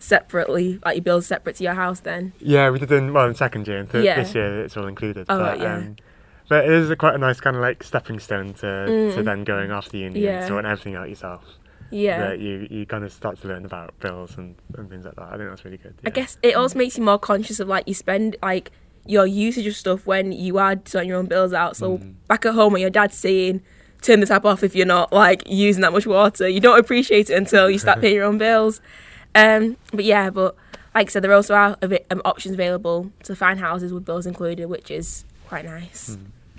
separately, 0.00 0.80
like 0.84 0.96
your 0.96 1.02
bills 1.04 1.26
separate 1.26 1.56
to 1.56 1.64
your 1.64 1.74
house 1.74 2.00
then. 2.00 2.32
Yeah, 2.40 2.70
we 2.70 2.78
did 2.80 2.90
in 2.90 3.12
well 3.12 3.26
in 3.28 3.34
second 3.34 3.68
year, 3.68 3.78
and 3.78 3.88
th- 3.90 4.04
Yeah. 4.04 4.20
this 4.22 4.34
year 4.34 4.64
it's 4.64 4.76
all 4.76 4.86
included. 4.88 5.26
Oh, 5.28 5.38
but, 5.38 5.60
yeah. 5.60 5.76
um, 5.76 5.96
but 6.48 6.64
it 6.64 6.72
is 6.72 6.90
a 6.90 6.96
quite 6.96 7.14
a 7.14 7.18
nice 7.18 7.40
kind 7.40 7.54
of 7.56 7.62
like 7.62 7.82
stepping 7.84 8.18
stone 8.18 8.54
to, 8.54 9.12
to 9.14 9.22
then 9.22 9.44
going 9.44 9.70
after 9.70 9.96
uni 9.96 10.20
Mm. 10.20 10.22
Yeah. 10.24 10.38
and 10.40 10.48
sorting 10.48 10.70
everything 10.70 10.94
out 10.96 11.08
yourself. 11.08 11.44
Yeah. 11.92 12.18
That 12.30 12.40
you, 12.40 12.66
you 12.70 12.86
kind 12.86 13.04
of 13.04 13.12
start 13.12 13.40
to 13.42 13.48
learn 13.48 13.64
about 13.64 13.98
bills 14.00 14.36
and, 14.36 14.54
and 14.76 14.88
things 14.88 15.04
like 15.04 15.16
that. 15.16 15.28
I 15.32 15.36
think 15.36 15.48
that's 15.50 15.64
really 15.64 15.76
good. 15.76 15.94
I 16.04 16.10
guess 16.10 16.38
it 16.42 16.54
also 16.56 16.78
makes 16.78 16.96
you 16.96 17.04
more 17.04 17.18
conscious 17.18 17.60
of 17.60 17.68
like 17.68 17.86
you 17.86 17.94
spend 17.94 18.36
like 18.42 18.70
your 19.06 19.26
usage 19.26 19.66
of 19.66 19.74
stuff 19.74 20.06
when 20.06 20.30
you 20.30 20.58
are 20.58 20.76
sorting 20.84 21.08
your 21.08 21.18
own 21.18 21.26
bills 21.26 21.52
out. 21.52 21.76
So 21.76 21.98
Mm. 21.98 22.14
back 22.28 22.46
at 22.46 22.54
home 22.54 22.72
when 22.72 22.80
your 22.80 22.90
dad's 22.90 23.16
saying 23.16 23.62
turn 24.02 24.20
the 24.20 24.26
tap 24.26 24.44
off 24.46 24.62
if 24.62 24.74
you're 24.74 24.86
not 24.86 25.12
like 25.12 25.42
using 25.46 25.82
that 25.82 25.92
much 25.92 26.06
water, 26.06 26.48
you 26.48 26.60
don't 26.60 26.78
appreciate 26.78 27.28
it 27.28 27.34
until 27.34 27.68
you 27.68 27.78
start 27.78 28.00
paying 28.02 28.14
your 28.14 28.24
own 28.24 28.38
bills. 28.38 28.80
Um, 29.34 29.76
but 29.92 30.04
yeah, 30.04 30.30
but 30.30 30.56
like 30.94 31.08
I 31.08 31.10
said, 31.10 31.22
there 31.22 31.32
also 31.32 31.54
are 31.54 31.76
a 31.80 31.88
bit, 31.88 32.06
um, 32.10 32.20
options 32.24 32.54
available 32.54 33.12
to 33.24 33.36
find 33.36 33.60
houses 33.60 33.92
with 33.92 34.04
bills 34.04 34.26
included, 34.26 34.66
which 34.66 34.90
is 34.90 35.24
quite 35.46 35.64
nice. 35.64 36.16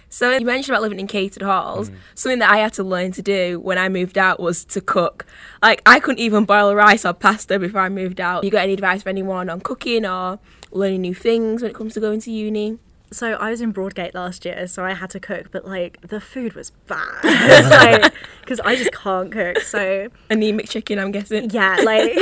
So 0.09 0.31
you 0.37 0.45
mentioned 0.45 0.75
about 0.75 0.81
living 0.81 0.99
in 0.99 1.07
catered 1.07 1.41
halls. 1.41 1.89
Something 2.15 2.39
that 2.39 2.51
I 2.51 2.57
had 2.57 2.73
to 2.73 2.83
learn 2.83 3.13
to 3.13 3.21
do 3.21 3.61
when 3.61 3.77
I 3.77 3.87
moved 3.87 4.17
out 4.17 4.41
was 4.41 4.65
to 4.65 4.81
cook. 4.81 5.25
Like 5.61 5.81
I 5.85 6.01
couldn't 6.01 6.19
even 6.19 6.43
boil 6.43 6.75
rice 6.75 7.05
or 7.05 7.13
pasta 7.13 7.57
before 7.57 7.79
I 7.79 7.87
moved 7.87 8.19
out. 8.19 8.43
You 8.43 8.51
got 8.51 8.63
any 8.63 8.73
advice 8.73 9.03
for 9.03 9.09
anyone 9.09 9.49
on 9.49 9.61
cooking 9.61 10.05
or 10.05 10.39
learning 10.71 11.01
new 11.01 11.13
things 11.13 11.61
when 11.61 11.71
it 11.71 11.75
comes 11.75 11.93
to 11.93 12.01
going 12.01 12.19
to 12.21 12.31
uni? 12.31 12.77
So 13.13 13.33
I 13.33 13.49
was 13.49 13.59
in 13.59 13.73
Broadgate 13.73 14.13
last 14.13 14.45
year, 14.45 14.67
so 14.67 14.85
I 14.85 14.93
had 14.93 15.09
to 15.11 15.19
cook, 15.19 15.51
but 15.51 15.65
like 15.65 15.99
the 16.07 16.21
food 16.21 16.53
was 16.53 16.71
bad, 16.87 17.23
like 18.03 18.13
because 18.41 18.59
I 18.61 18.75
just 18.75 18.93
can't 18.93 19.31
cook. 19.31 19.59
So 19.59 20.07
Anemic 20.29 20.69
chicken, 20.69 20.97
I'm 20.97 21.11
guessing. 21.11 21.49
yeah, 21.49 21.77
like 21.83 22.13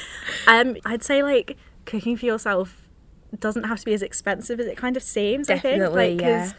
um, 0.46 0.76
I'd 0.84 1.02
say 1.02 1.22
like 1.22 1.56
cooking 1.86 2.16
for 2.16 2.26
yourself 2.26 2.80
doesn't 3.40 3.64
have 3.64 3.80
to 3.80 3.84
be 3.84 3.94
as 3.94 4.02
expensive 4.02 4.60
as 4.60 4.66
it 4.66 4.76
kind 4.76 4.96
of 4.96 5.02
seems. 5.02 5.46
Definitely, 5.48 6.04
I 6.04 6.08
think, 6.08 6.22
like, 6.22 6.28
yeah. 6.28 6.52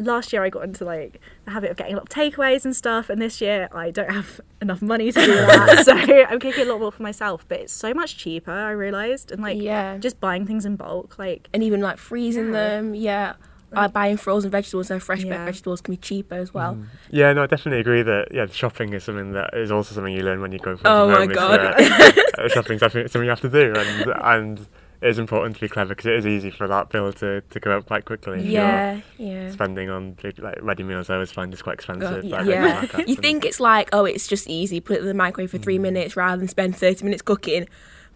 Last 0.00 0.32
year 0.32 0.42
I 0.42 0.48
got 0.48 0.64
into 0.64 0.84
like 0.84 1.20
the 1.44 1.50
habit 1.52 1.70
of 1.70 1.76
getting 1.76 1.92
a 1.94 1.96
lot 1.98 2.04
of 2.04 2.08
takeaways 2.08 2.64
and 2.64 2.74
stuff, 2.74 3.10
and 3.10 3.20
this 3.20 3.40
year 3.40 3.68
I 3.72 3.90
don't 3.90 4.10
have 4.10 4.40
enough 4.62 4.80
money 4.82 5.12
to 5.12 5.20
do 5.24 5.34
that, 5.34 5.82
so 5.84 5.92
I'm 5.94 6.40
cooking 6.40 6.66
a 6.66 6.70
lot 6.70 6.80
more 6.80 6.90
for 6.92 7.02
myself. 7.02 7.44
But 7.48 7.60
it's 7.60 7.72
so 7.72 7.92
much 7.94 8.16
cheaper, 8.16 8.50
I 8.50 8.70
realised, 8.70 9.30
and 9.30 9.42
like 9.42 9.60
Yeah. 9.60 9.98
just 9.98 10.18
buying 10.20 10.46
things 10.46 10.64
in 10.64 10.76
bulk, 10.76 11.18
like 11.18 11.48
And 11.52 11.62
even 11.62 11.80
like 11.80 11.98
freezing 11.98 12.46
Yeah. 12.46 12.52
them, 12.52 12.94
yeah. 12.94 13.34
Or 13.76 13.88
buying 13.88 14.16
frozen 14.16 14.50
vegetables 14.50 14.90
and 14.90 15.00
fresh 15.00 15.22
Yeah. 15.22 15.44
vegetables 15.44 15.80
can 15.80 15.92
be 15.92 15.96
cheaper 15.98 16.34
as 16.34 16.52
well. 16.52 16.78
Yeah, 17.10 17.32
no, 17.32 17.44
I 17.44 17.46
definitely 17.46 17.78
agree 17.80 18.02
that 18.02 18.28
yeah, 18.32 18.46
the 18.46 18.52
shopping 18.52 18.92
is 18.94 19.04
something 19.04 19.30
that 19.32 19.50
is 19.54 19.70
also 19.70 19.94
something 19.94 20.12
you 20.12 20.22
learn 20.24 20.40
when 20.40 20.50
you 20.50 20.58
go 20.58 20.76
from 20.76 20.90
Oh 20.90 21.08
home. 21.08 21.12
my 21.12 21.22
is 21.32 21.36
God. 21.36 21.60
that, 21.60 22.34
uh, 22.38 22.48
shopping's 22.48 22.80
definitely 22.80 23.08
something 23.10 23.26
you 23.26 23.30
have 23.30 23.40
to 23.42 23.48
do, 23.48 23.72
and 23.76 24.12
and 24.24 24.66
it 25.02 25.08
is 25.08 25.18
important 25.18 25.56
to 25.56 25.60
be 25.62 25.68
clever 25.68 25.90
because 25.94 26.06
it 26.06 26.14
is 26.14 26.26
easy 26.26 26.50
for 26.50 26.68
that 26.68 26.90
bill 26.90 27.12
to, 27.14 27.40
to 27.40 27.60
go 27.60 27.78
up 27.78 27.86
quite 27.86 28.04
quickly. 28.04 28.42
Yeah, 28.42 29.00
yeah. 29.18 29.50
spending 29.50 29.88
on 29.88 30.16
like 30.38 30.58
ready 30.62 30.82
meals, 30.82 31.08
I 31.10 31.14
always 31.14 31.32
find 31.32 31.52
is 31.54 31.62
quite 31.62 31.74
expensive. 31.74 32.24
Uh, 32.24 32.28
like, 32.28 32.46
yeah, 32.46 32.86
you 33.06 33.16
think 33.16 33.44
it's 33.44 33.60
like, 33.60 33.88
oh, 33.92 34.04
it's 34.04 34.26
just 34.28 34.48
easy, 34.48 34.80
put 34.80 34.96
it 34.96 35.00
in 35.00 35.06
the 35.06 35.14
microwave 35.14 35.50
for 35.50 35.58
three 35.58 35.78
Mm. 35.78 35.82
minutes 35.82 36.16
rather 36.16 36.36
than 36.38 36.48
spend 36.48 36.76
30 36.76 37.04
minutes 37.04 37.22
cooking. 37.22 37.66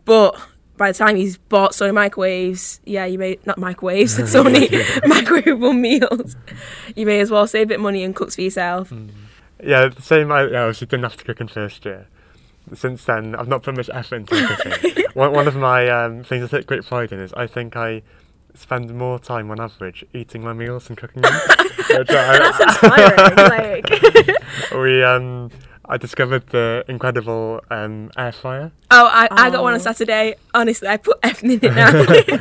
But 0.04 0.38
by 0.76 0.90
the 0.92 0.98
time 0.98 1.16
you've 1.16 1.46
bought 1.48 1.74
so 1.74 1.84
many 1.86 1.94
microwaves, 1.94 2.80
yeah, 2.84 3.04
you 3.06 3.18
may, 3.18 3.38
not 3.46 3.56
microwaves, 3.58 4.30
so 4.30 4.44
many 4.44 4.68
microwavable 4.68 5.78
meals, 5.78 6.36
you 6.94 7.06
may 7.06 7.20
as 7.20 7.30
well 7.30 7.46
save 7.46 7.62
a 7.62 7.68
bit 7.68 7.74
of 7.76 7.80
money 7.82 8.02
and 8.04 8.14
cook 8.14 8.32
for 8.32 8.42
yourself. 8.42 8.90
Mm. 8.90 9.10
Yeah, 9.62 9.88
the 9.88 10.02
same. 10.02 10.30
I, 10.30 10.40
I 10.40 10.56
obviously 10.56 10.88
didn't 10.88 11.04
have 11.04 11.16
to 11.16 11.24
cook 11.24 11.40
in 11.40 11.48
first 11.48 11.84
year. 11.86 12.08
Since 12.74 13.04
then, 13.04 13.34
I've 13.34 13.48
not 13.48 13.62
put 13.62 13.76
much 13.76 13.90
effort 13.92 14.16
into 14.16 14.46
cooking. 14.46 15.04
one, 15.14 15.32
one 15.32 15.48
of 15.48 15.56
my 15.56 15.88
um, 15.88 16.24
things 16.24 16.44
I 16.44 16.58
take 16.58 16.66
great 16.66 16.84
pride 16.84 17.12
in 17.12 17.20
is 17.20 17.32
I 17.34 17.46
think 17.46 17.76
I 17.76 18.02
spend 18.54 18.94
more 18.94 19.18
time 19.18 19.50
on 19.50 19.60
average 19.60 20.04
eating 20.14 20.42
my 20.42 20.52
meals 20.52 20.86
than 20.86 20.96
cooking 20.96 21.22
them. 21.22 21.32
That's 21.88 22.60
inspiring. 22.60 23.36
like 23.36 24.70
we 24.72 25.02
um, 25.02 25.50
I 25.86 25.96
discovered 25.98 26.46
the 26.48 26.84
incredible 26.88 27.60
um, 27.70 28.10
air 28.16 28.32
fryer. 28.32 28.72
Oh, 28.90 29.06
I, 29.10 29.26
I 29.30 29.50
got 29.50 29.62
one 29.62 29.74
on 29.74 29.80
Oh. 29.80 29.82
Saturday. 29.82 30.36
Honestly, 30.54 30.86
I 30.88 30.96
put 30.98 31.18
everything 31.22 31.50
in 31.62 31.64
it 31.64 31.74
now. 31.74 31.88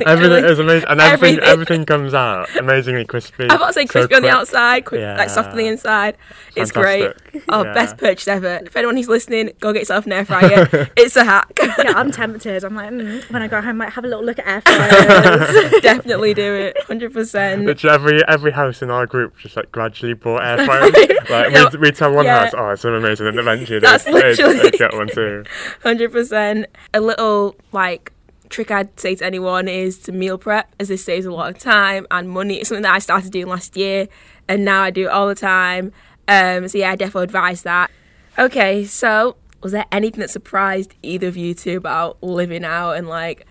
everything 0.05 0.45
is 0.45 0.59
amazing, 0.59 0.87
and 0.87 1.01
everything, 1.01 1.39
Everything. 1.39 1.39
everything 1.43 1.85
comes 1.85 2.13
out 2.13 2.47
amazingly 2.57 3.05
crispy. 3.05 3.49
I 3.49 3.55
about 3.55 3.67
to 3.67 3.73
say 3.73 3.85
so 3.87 3.91
crispy 3.91 4.15
on 4.15 4.21
the 4.21 4.29
outside, 4.29 4.85
quick, 4.85 5.01
like 5.01 5.29
soft 5.29 5.49
on 5.49 5.57
the 5.57 5.63
Yeah. 5.63 5.71
inside. 5.71 6.17
It's 6.55 6.71
great. 6.71 7.03
Fantastic. 7.15 7.43
Oh, 7.49 7.63
Yeah. 7.63 7.73
best 7.73 7.97
purchase 7.97 8.27
ever. 8.27 8.59
If 8.65 8.75
anyone 8.77 8.97
who's 8.97 9.07
listening, 9.09 9.51
go 9.59 9.73
get 9.73 9.79
yourself 9.79 10.05
an 10.05 10.11
air 10.13 10.25
fryer. 10.25 10.67
it's 10.95 11.15
a 11.15 11.23
hack. 11.23 11.51
yeah, 11.59 11.93
I'm 11.95 12.11
tempted. 12.11 12.63
I'm 12.63 12.75
like, 12.75 12.91
mm, 12.91 13.29
when 13.31 13.41
I 13.41 13.47
go 13.47 13.59
home, 13.59 13.69
I 13.81 13.85
might 13.85 13.93
have 13.93 14.05
a 14.05 14.07
little 14.07 14.23
look 14.23 14.37
at 14.39 14.47
air 14.47 14.61
fryers. 14.65 15.81
Definitely 15.81 16.33
do 16.35 16.53
it. 16.53 16.77
100%. 16.87 17.65
Which 17.65 17.83
every 17.85 18.21
every 18.27 18.51
house 18.51 18.81
in 18.81 18.89
our 18.91 19.07
group 19.07 19.37
just 19.37 19.55
like 19.55 19.71
gradually 19.71 20.13
bought 20.13 20.43
air 20.43 20.65
fryers. 20.65 20.93
like 21.29 21.51
Yeah, 21.51 21.65
we 21.73 21.79
we 21.79 21.91
tell 21.91 22.13
one 22.13 22.25
yeah. 22.25 22.43
house, 22.45 22.53
oh, 22.55 22.69
it's 22.69 22.81
so 22.83 22.93
amazing, 22.93 23.25
and 23.37 23.39
eventually 23.47 23.79
they, 23.79 23.87
That's 23.87 24.03
they, 24.05 24.11
literally- 24.13 24.59
they 24.71 24.71
get 24.71 24.93
one 25.01 25.07
too. 25.07 25.43
Hundred 25.83 26.11
percent. 26.11 26.65
A 26.93 27.01
little 27.01 27.55
like 27.71 28.11
trick 28.49 28.69
I'd 28.71 28.99
say 28.99 29.15
to 29.15 29.25
anyone 29.25 29.67
is 29.67 29.97
to 29.99 30.11
meal 30.11 30.37
prep, 30.37 30.73
as 30.79 30.87
this 30.89 31.03
saves 31.03 31.25
a 31.25 31.31
lot 31.31 31.49
of 31.49 31.57
time 31.57 32.05
and 32.11 32.29
money. 32.29 32.55
It's 32.59 32.69
something 32.69 32.83
that 32.83 32.93
I 32.93 32.99
started 32.99 33.31
doing 33.31 33.47
last 33.47 33.75
year, 33.77 34.07
and 34.47 34.63
now 34.63 34.81
I 34.83 34.91
do 34.91 35.05
it 35.05 35.09
all 35.11 35.27
the 35.27 35.35
time. 35.35 35.91
Um, 36.27 36.67
so 36.67 36.77
yeah, 36.77 36.91
I 36.91 36.95
definitely 36.95 37.23
advise 37.25 37.63
that. 37.63 37.89
Okay, 38.37 38.85
so 38.85 39.35
was 39.61 39.71
there 39.71 39.85
anything 39.91 40.19
that 40.19 40.29
surprised 40.29 40.93
either 41.03 41.27
of 41.27 41.37
you 41.37 41.53
two 41.53 41.77
about 41.77 42.21
living 42.23 42.63
out 42.63 42.93
and 42.93 43.07
like 43.07 43.45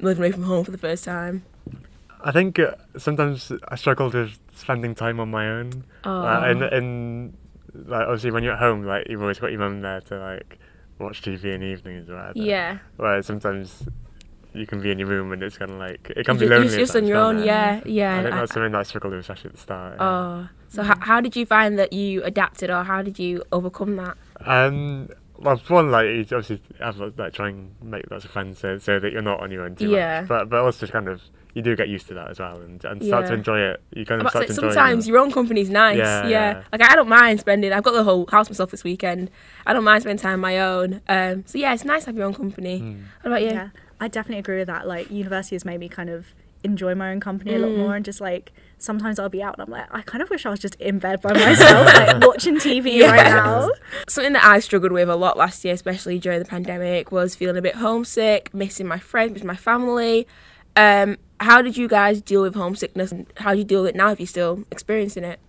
living 0.00 0.22
away 0.22 0.32
from 0.32 0.44
home 0.44 0.64
for 0.64 0.70
the 0.70 0.78
first 0.78 1.04
time? 1.04 1.44
I 2.22 2.32
think 2.32 2.58
uh, 2.58 2.72
sometimes 2.96 3.52
I 3.68 3.76
struggled 3.76 4.14
with 4.14 4.38
spending 4.54 4.94
time 4.94 5.20
on 5.20 5.30
my 5.30 5.48
own. 5.48 5.84
Oh, 6.04 6.10
Uh, 6.22 6.40
and 6.46 6.62
and 6.62 7.36
like 7.74 8.02
obviously 8.06 8.30
when 8.30 8.42
you're 8.44 8.52
at 8.54 8.58
home, 8.58 8.84
like 8.84 9.06
you've 9.08 9.20
always 9.22 9.38
got 9.38 9.50
your 9.50 9.60
mum 9.60 9.80
there 9.80 10.00
to 10.02 10.18
like 10.18 10.58
watch 10.98 11.22
TV 11.22 11.44
in 11.54 11.60
the 11.60 11.66
evenings 11.66 12.08
or 12.08 12.14
whatever. 12.16 12.38
yeah. 12.38 12.78
Whereas 12.96 13.26
sometimes 13.26 13.82
you 14.52 14.66
can 14.66 14.80
be 14.80 14.90
in 14.92 14.98
your 15.00 15.08
room 15.08 15.32
and 15.32 15.42
it's 15.42 15.58
kind 15.58 15.70
of 15.72 15.78
like 15.78 16.12
it 16.16 16.24
can 16.24 16.38
be 16.38 16.46
you're 16.46 16.58
lonely. 16.60 16.76
just 16.76 16.94
on 16.94 17.06
your 17.06 17.16
own. 17.16 17.42
Yeah, 17.42 17.80
yeah. 17.84 18.18
I 18.18 18.22
think 18.22 18.34
I- 18.34 18.38
that's 18.40 18.52
something 18.54 18.72
that 18.72 18.78
I 18.78 18.82
struggled 18.84 19.12
with, 19.12 19.20
especially 19.20 19.48
at 19.48 19.54
the 19.56 19.60
start. 19.60 19.94
yeah. 19.98 20.06
Oh, 20.06 20.48
so 20.68 20.82
how, 20.82 20.98
how 21.00 21.20
did 21.20 21.34
you 21.36 21.44
find 21.46 21.78
that 21.78 21.92
you 21.92 22.22
adapted, 22.24 22.70
or 22.70 22.84
how 22.84 23.02
did 23.02 23.18
you 23.18 23.42
overcome 23.52 23.96
that? 23.96 24.16
Um, 24.44 25.08
well, 25.38 25.56
one, 25.68 25.90
like 25.90 26.06
you 26.06 26.20
obviously 26.36 26.60
have 26.80 26.98
like 26.98 27.32
try 27.32 27.48
and 27.48 27.74
make 27.82 28.08
lots 28.10 28.24
of 28.24 28.30
friends 28.30 28.58
so, 28.60 28.78
so 28.78 28.98
that 29.00 29.12
you're 29.12 29.22
not 29.22 29.40
on 29.40 29.50
your 29.50 29.64
own 29.64 29.74
too 29.76 29.90
Yeah. 29.90 30.20
much. 30.20 30.28
But 30.28 30.48
but 30.50 30.60
also 30.60 30.80
just 30.80 30.92
kind 30.92 31.08
of 31.08 31.20
you 31.54 31.62
do 31.62 31.74
get 31.76 31.88
used 31.88 32.08
to 32.08 32.14
that 32.14 32.30
as 32.30 32.38
well 32.40 32.60
and, 32.60 32.84
and 32.84 33.02
start 33.02 33.26
to 33.28 33.34
enjoy 33.34 33.60
it. 33.60 33.82
You 33.94 34.04
kind 34.04 34.20
of 34.20 34.28
start 34.30 34.46
to 34.46 34.52
enjoy 34.52 34.68
sometimes 34.68 35.06
it. 35.06 35.10
your 35.10 35.18
own 35.18 35.30
company's 35.32 35.70
nice. 35.70 35.96
Yeah, 35.98 36.22
Yeah, 36.26 36.28
yeah. 36.28 36.62
Like 36.72 36.82
I 36.82 36.94
don't 36.96 37.08
mind 37.08 37.40
spending. 37.40 37.72
I've 37.72 37.84
got 37.84 37.92
the 37.92 38.04
whole 38.04 38.26
house 38.26 38.50
myself 38.50 38.70
this 38.70 38.84
weekend. 38.84 39.30
I 39.66 39.72
don't 39.72 39.84
mind 39.84 40.02
spending 40.02 40.20
time 40.20 40.34
on 40.34 40.40
my 40.40 40.58
own. 40.58 41.00
Um, 41.08 41.44
so 41.46 41.56
yeah, 41.58 41.72
it's 41.72 41.84
nice 41.84 42.04
to 42.04 42.10
have 42.10 42.16
your 42.16 42.26
own 42.26 42.34
company. 42.34 42.80
Mm. 42.80 43.02
What 43.22 43.26
about 43.30 43.42
you? 43.42 43.48
Yeah, 43.50 43.68
I 44.00 44.08
definitely 44.08 44.40
agree 44.40 44.58
with 44.58 44.66
that. 44.66 44.86
Like 44.86 45.10
university 45.10 45.54
has 45.54 45.64
made 45.64 45.78
me 45.80 45.88
kind 45.88 46.10
of 46.10 46.34
enjoy 46.64 46.94
my 46.94 47.10
own 47.12 47.20
company 47.20 47.54
a 47.54 47.58
lot 47.58 47.70
Mm. 47.70 47.76
more 47.76 47.94
and 47.94 48.04
just 48.06 48.22
like 48.22 48.50
sometimes 48.78 49.18
I'll 49.18 49.28
be 49.28 49.42
out 49.42 49.54
and 49.58 49.62
I'm 49.66 49.70
like 49.70 49.86
I 49.94 50.00
kind 50.00 50.22
of 50.22 50.30
wish 50.30 50.46
I 50.46 50.50
was 50.50 50.58
just 50.60 50.74
in 50.76 50.98
bed 50.98 51.20
by 51.20 51.32
myself 51.46 51.86
like 51.86 52.20
watching 52.26 52.56
TV 52.56 52.96
Yeah. 53.00 53.10
right 53.10 53.24
now. 53.26 53.68
Something 54.08 54.32
that 54.32 54.44
I 54.44 54.60
struggled 54.60 54.90
with 54.90 55.08
a 55.10 55.14
lot 55.16 55.36
last 55.36 55.62
year, 55.64 55.74
especially 55.74 56.18
during 56.18 56.38
the 56.38 56.44
pandemic, 56.46 57.12
was 57.12 57.34
feeling 57.36 57.58
a 57.58 57.62
bit 57.62 57.76
homesick, 57.76 58.52
missing 58.54 58.86
my 58.86 58.98
friends, 58.98 59.32
missing 59.34 59.46
my 59.46 59.56
family. 59.56 60.26
Um, 60.74 61.18
how 61.40 61.62
did 61.62 61.76
you 61.76 61.88
guys 61.88 62.20
deal 62.20 62.42
with 62.42 62.54
homesickness? 62.54 63.12
And 63.12 63.26
how 63.38 63.52
do 63.52 63.58
you 63.58 63.64
deal 63.64 63.82
with 63.82 63.90
it 63.90 63.96
now 63.96 64.10
if 64.10 64.20
you're 64.20 64.26
still 64.26 64.64
experiencing 64.70 65.24
it? 65.24 65.40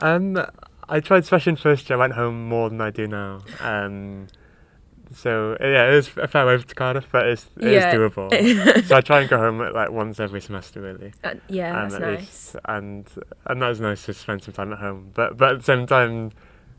Um, 0.00 0.44
I 0.88 1.00
tried, 1.00 1.22
especially 1.22 1.50
in 1.50 1.56
first 1.56 1.88
year, 1.88 1.96
I 1.96 2.00
went 2.00 2.14
home 2.14 2.48
more 2.48 2.68
than 2.68 2.80
I 2.80 2.90
do 2.90 3.06
now. 3.06 3.42
Um, 3.60 4.26
so 5.14 5.56
yeah, 5.60 5.90
it 5.90 5.94
was 5.94 6.10
a 6.16 6.26
fair 6.26 6.44
way 6.46 6.58
to 6.58 6.74
Cardiff, 6.74 7.06
but 7.12 7.26
it's, 7.26 7.46
it 7.58 7.64
is 7.64 7.84
Yeah. 7.84 7.94
doable. 7.94 8.84
so 8.86 8.96
I 8.96 9.00
try 9.00 9.20
and 9.20 9.30
go 9.30 9.38
home 9.38 9.58
like 9.72 9.90
once 9.90 10.18
every 10.18 10.40
semester, 10.40 10.80
really. 10.80 11.12
Uh, 11.22 11.34
yeah, 11.48 11.80
um, 11.82 11.90
that's 11.90 12.00
nice. 12.02 12.56
and 12.64 13.06
and 13.46 13.62
that 13.62 13.68
was 13.68 13.80
nice 13.80 14.04
to 14.06 14.14
spend 14.14 14.42
some 14.42 14.54
time 14.54 14.72
at 14.72 14.78
home. 14.80 15.10
But 15.14 15.36
but 15.36 15.52
at 15.52 15.58
the 15.58 15.64
same 15.64 15.86
time, 15.86 16.32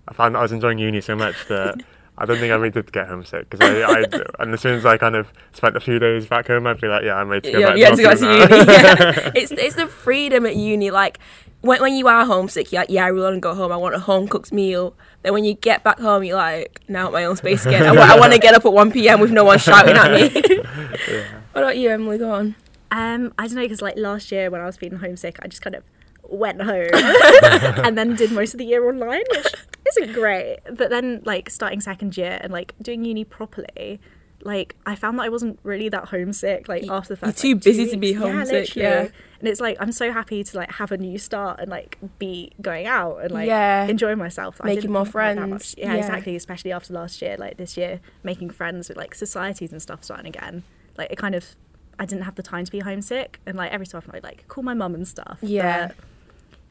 I 0.08 0.14
found 0.14 0.36
that 0.36 0.40
I 0.40 0.42
was 0.42 0.52
enjoying 0.52 0.78
uni 0.80 1.02
so 1.02 1.16
much 1.16 1.48
that 1.48 1.80
I 2.18 2.26
don't 2.26 2.38
think 2.38 2.52
I 2.52 2.56
really 2.56 2.70
did 2.72 2.92
get 2.92 3.08
homesick 3.08 3.50
because 3.50 3.68
I, 3.68 3.82
I 3.92 4.06
and 4.40 4.54
as 4.54 4.62
soon 4.62 4.76
as 4.76 4.86
I 4.86 4.98
kind 4.98 5.16
of 5.16 5.32
spent 5.54 5.76
a 5.76 5.80
few 5.80 6.00
days 6.00 6.26
back 6.28 6.48
home, 6.48 6.66
I'd 6.68 6.80
be 6.80 6.88
like, 6.88 7.04
yeah, 7.04 7.16
I'm 7.16 7.28
ready 7.30 7.52
to 7.52 7.52
go 7.52 7.60
Yeah, 7.60 7.68
back. 7.70 7.78
you 7.78 7.86
to 7.96 8.02
go 8.04 8.10
North 8.10 8.20
to 8.20 8.26
now. 8.26 8.32
uni. 8.34 8.72
Yeah. 8.72 9.32
it's 9.36 9.52
it's 9.52 9.76
the 9.76 9.88
freedom 9.88 10.46
at 10.46 10.56
uni. 10.56 10.92
Like 10.92 11.20
when 11.62 11.82
when 11.82 11.94
you 11.96 12.08
are 12.08 12.26
homesick, 12.26 12.72
you're 12.72 12.82
like, 12.84 12.90
yeah, 12.90 13.06
I 13.06 13.08
really 13.10 13.24
want 13.24 13.36
to 13.36 13.40
go 13.42 13.54
home. 13.56 13.72
I 13.72 13.78
want 13.78 13.96
a 13.96 14.00
home 14.00 14.28
cooked 14.28 14.54
meal. 14.54 14.96
Then 15.24 15.34
when 15.34 15.44
you 15.44 15.56
get 15.56 15.84
back 15.84 16.00
home, 16.00 16.24
you're 16.24 16.38
like, 16.38 16.82
now 16.88 17.08
at 17.08 17.14
my 17.14 17.26
own 17.26 17.36
space 17.36 17.66
again. 17.66 17.84
I, 17.98 18.18
want 18.20 18.32
to 18.32 18.40
get 18.40 18.54
up 18.54 18.64
at 18.66 18.72
one 18.72 18.92
p.m. 18.92 19.20
with 19.20 19.32
no 19.32 19.44
one 19.44 19.58
shouting 19.60 19.96
at 19.98 20.12
me. 20.12 20.30
What 21.52 21.64
about 21.64 21.78
you, 21.78 21.90
Emily? 21.90 22.18
Go 22.18 22.32
on. 22.32 22.56
Um, 22.92 23.34
I 23.40 23.48
don't 23.48 23.56
know 23.56 23.62
because 23.62 23.82
like 23.82 23.98
last 23.98 24.32
year 24.32 24.50
when 24.50 24.60
I 24.62 24.66
was 24.66 24.78
feeling 24.78 25.00
homesick, 25.00 25.40
I 25.42 25.48
just 25.48 25.62
kind 25.62 25.76
of 25.76 25.84
went 26.30 26.62
home 26.62 26.90
and 26.94 27.98
then 27.98 28.16
did 28.16 28.32
most 28.32 28.54
of 28.54 28.58
the 28.58 28.66
year 28.66 28.88
online, 28.88 29.24
which 29.32 29.54
isn't 29.90 30.14
great. 30.14 30.60
But 30.72 30.90
then 30.90 31.22
like 31.26 31.50
starting 31.50 31.82
second 31.82 32.18
year 32.18 32.38
and 32.42 32.52
like 32.52 32.74
doing 32.82 33.04
uni 33.06 33.24
properly, 33.24 34.00
like 34.44 34.76
I 34.86 34.96
found 34.96 35.18
that 35.20 35.24
I 35.24 35.30
wasn't 35.30 35.60
really 35.64 35.90
that 35.90 36.06
homesick. 36.10 36.68
Like 36.68 36.88
after 36.90 37.16
the 37.16 37.26
you're 37.26 37.34
too 37.34 37.54
like, 37.56 37.64
busy 37.64 37.90
to 37.90 37.98
be 37.98 38.14
homesick, 38.14 38.76
literally. 38.76 38.82
yeah. 38.88 39.08
And 39.40 39.50
it's 39.50 39.60
like 39.60 39.78
I'm 39.80 39.92
so 39.92 40.12
happy 40.12 40.44
to 40.44 40.58
like 40.58 40.72
have 40.74 40.92
a 40.92 40.98
new 40.98 41.18
start 41.18 41.60
and 41.60 41.70
like 41.70 41.98
be 42.20 42.52
going 42.62 42.86
out 42.88 43.18
and 43.22 43.32
like 43.32 43.48
Yeah. 43.48 43.86
enjoy 43.86 44.16
myself. 44.16 44.64
Making 44.64 44.92
more 44.92 45.04
think 45.06 45.16
about 45.16 45.32
it 45.32 45.36
that 45.36 45.48
friends. 45.50 45.76
Yeah, 45.78 45.94
Yeah. 45.94 46.00
exactly. 46.00 46.36
Especially 46.36 46.72
after 46.72 46.94
last 46.94 47.22
year, 47.22 47.36
like 47.38 47.58
this 47.58 47.76
year, 47.76 48.00
making 48.24 48.52
friends 48.52 48.88
with 48.90 48.98
like 48.98 49.14
societies 49.16 49.72
and 49.72 49.82
stuff 49.82 50.04
starting 50.04 50.28
again. 50.28 50.64
Like 50.98 51.12
it 51.12 51.18
kind 51.18 51.36
of, 51.36 51.56
I 52.00 52.06
didn't 52.06 52.24
have 52.24 52.36
the 52.36 52.44
time 52.44 52.66
to 52.66 52.72
be 52.72 52.80
homesick, 52.80 53.40
and 53.46 53.58
like 53.58 53.72
every 53.72 53.86
so 53.86 53.98
often 53.98 54.12
I'd 54.16 54.24
like 54.24 54.48
call 54.48 54.64
my 54.64 54.74
mum 54.74 54.94
and 54.96 55.08
stuff. 55.08 55.40
Yeah. 55.42 55.88
But, 55.88 55.96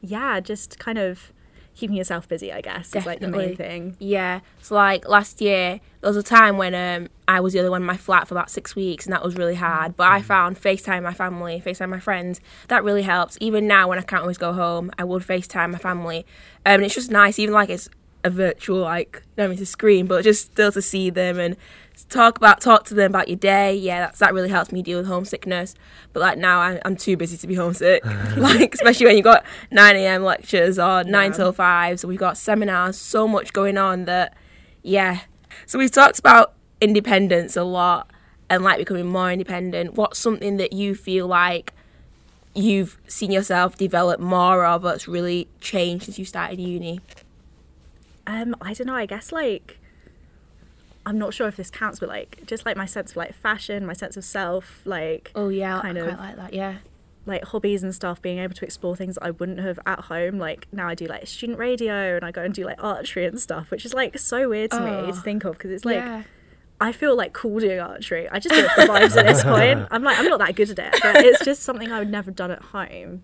yeah, 0.01 0.39
just 0.39 0.79
kind 0.79 0.97
of 0.97 1.31
keeping 1.75 1.97
yourself 1.97 2.27
busy, 2.27 2.53
I 2.53 2.61
guess, 2.61 2.95
is 2.95 3.05
like 3.05 3.19
the 3.19 3.27
Definitely. 3.27 3.47
main 3.47 3.55
thing. 3.57 3.97
Yeah. 3.99 4.39
So 4.61 4.75
like 4.75 5.07
last 5.07 5.41
year, 5.41 5.81
there 6.01 6.09
was 6.09 6.17
a 6.17 6.23
time 6.23 6.57
when 6.57 6.73
um 6.73 7.09
I 7.27 7.39
was 7.39 7.53
the 7.53 7.59
only 7.59 7.69
one 7.69 7.81
in 7.81 7.85
my 7.85 7.97
flat 7.97 8.27
for 8.27 8.33
about 8.33 8.49
six 8.49 8.75
weeks, 8.75 9.05
and 9.05 9.13
that 9.13 9.23
was 9.23 9.35
really 9.35 9.55
hard. 9.55 9.95
But 9.97 10.07
I 10.11 10.21
found 10.21 10.57
FaceTime 10.57 11.03
my 11.03 11.13
family, 11.13 11.61
FaceTime 11.65 11.89
my 11.89 11.99
friends. 11.99 12.39
That 12.69 12.83
really 12.83 13.01
helps. 13.01 13.37
Even 13.41 13.67
now, 13.67 13.89
when 13.89 13.99
I 13.99 14.03
can't 14.03 14.21
always 14.21 14.37
go 14.37 14.53
home, 14.53 14.91
I 14.97 15.03
would 15.03 15.23
FaceTime 15.23 15.71
my 15.71 15.77
family. 15.77 16.19
Um, 16.65 16.75
and 16.75 16.83
it's 16.83 16.95
just 16.95 17.11
nice, 17.11 17.39
even 17.39 17.53
like 17.53 17.69
it's 17.69 17.89
a 18.23 18.29
virtual 18.29 18.79
like 18.79 19.21
you 19.23 19.31
know 19.37 19.45
I 19.45 19.47
mean 19.47 19.57
to 19.57 19.65
screen, 19.65 20.07
but 20.07 20.23
just 20.23 20.51
still 20.51 20.71
to 20.71 20.81
see 20.81 21.09
them 21.09 21.39
and 21.39 21.55
talk 22.03 22.37
about 22.37 22.61
talk 22.61 22.83
to 22.85 22.93
them 22.93 23.11
about 23.11 23.27
your 23.27 23.37
day. 23.37 23.75
Yeah, 23.75 24.01
that's 24.01 24.19
that 24.19 24.33
really 24.33 24.49
helps 24.49 24.71
me 24.71 24.81
deal 24.81 24.97
with 24.97 25.07
homesickness. 25.07 25.75
But 26.13 26.19
like 26.19 26.37
now, 26.37 26.59
I'm, 26.59 26.79
I'm 26.85 26.95
too 26.95 27.15
busy 27.17 27.37
to 27.37 27.47
be 27.47 27.55
homesick. 27.55 28.03
like 28.37 28.73
especially 28.73 29.05
when 29.05 29.15
you've 29.15 29.23
got 29.23 29.43
9 29.71 29.95
a.m. 29.95 30.23
lectures 30.23 30.77
or 30.77 31.03
9 31.03 31.31
Yeah. 31.31 31.35
till 31.35 31.51
5, 31.53 31.99
so 31.99 32.07
we've 32.07 32.19
got 32.19 32.37
seminars, 32.37 32.97
so 32.97 33.27
much 33.27 33.53
going 33.53 33.77
on 33.77 34.05
that 34.05 34.35
yeah. 34.83 35.21
So 35.65 35.79
we've 35.79 35.91
talked 35.91 36.19
about 36.19 36.53
independence 36.81 37.55
a 37.55 37.63
lot 37.63 38.11
and 38.49 38.63
like 38.63 38.77
becoming 38.77 39.07
more 39.07 39.31
independent. 39.31 39.93
What's 39.95 40.19
something 40.19 40.57
that 40.57 40.73
you 40.73 40.93
feel 40.95 41.27
like 41.27 41.73
you've 42.53 42.97
seen 43.07 43.31
yourself 43.31 43.75
develop 43.77 44.19
more 44.19 44.65
of 44.65 44.81
that's 44.83 45.07
really 45.07 45.47
changed 45.61 46.05
since 46.05 46.19
you 46.19 46.25
started 46.25 46.59
uni? 46.59 46.99
Um, 48.27 48.55
I 48.61 48.73
don't 48.73 48.87
know. 48.87 48.95
I 48.95 49.05
guess 49.05 49.31
like 49.31 49.79
I'm 51.05 51.17
not 51.19 51.33
sure 51.33 51.47
if 51.47 51.55
this 51.55 51.69
counts, 51.69 51.99
but 51.99 52.09
like 52.09 52.45
just 52.47 52.65
like 52.65 52.75
my 52.77 52.85
sense 52.85 53.11
of 53.11 53.17
like 53.17 53.33
fashion, 53.33 53.85
my 53.85 53.93
sense 53.93 54.17
of 54.17 54.23
self, 54.25 54.81
like 54.85 55.31
Oh 55.35 55.49
yeah, 55.49 55.79
Kind 55.81 55.97
I 55.97 56.01
quite 56.01 56.13
of. 56.13 56.19
like 56.19 56.35
that. 56.37 56.53
Yeah. 56.53 56.75
like 57.27 57.43
hobbies 57.45 57.83
and 57.83 57.93
stuff, 57.93 58.21
being 58.21 58.39
able 58.39 58.55
to 58.55 58.65
explore 58.65 58.95
things 58.95 59.15
that 59.15 59.23
I 59.23 59.31
wouldn't 59.31 59.59
have 59.59 59.79
at 59.85 60.01
home. 60.01 60.37
Like 60.39 60.67
now 60.71 60.87
I 60.87 60.95
do 60.95 61.05
like 61.05 61.27
student 61.27 61.59
radio 61.59 62.15
and 62.15 62.23
I 62.25 62.31
go 62.31 62.41
and 62.43 62.53
do 62.53 62.65
like 62.65 62.83
archery 62.83 63.25
and 63.25 63.39
stuff, 63.39 63.69
which 63.71 63.85
is 63.85 63.93
like 63.93 64.17
so 64.17 64.49
weird 64.49 64.71
to 64.71 64.77
Oh. 64.81 65.01
me 65.05 65.11
to 65.11 65.17
ah, 65.17 65.21
think 65.21 65.43
of 65.45 65.53
because 65.57 65.71
it's 65.71 65.85
like 65.85 65.97
yeah. 65.97 66.23
I 66.81 66.91
feel 66.91 67.15
like 67.15 67.33
cool 67.33 67.59
doing 67.59 67.79
archery. 67.79 68.27
I 68.29 68.39
just 68.39 68.53
do 68.53 68.61
it 68.65 68.71
for 68.71 68.81
vibes 68.81 69.15
at 69.15 69.25
this 69.25 69.43
point. 69.43 69.87
I'm 69.91 70.03
like 70.03 70.17
I'm 70.19 70.25
not 70.25 70.39
that 70.39 70.55
good 70.55 70.71
at 70.71 70.79
it, 70.79 70.99
but 71.01 71.17
it's 71.17 71.45
just 71.45 71.61
something 71.63 71.91
I 71.91 71.99
would 71.99 72.09
never 72.11 72.31
done 72.31 72.51
at 72.51 72.61
home 72.61 73.23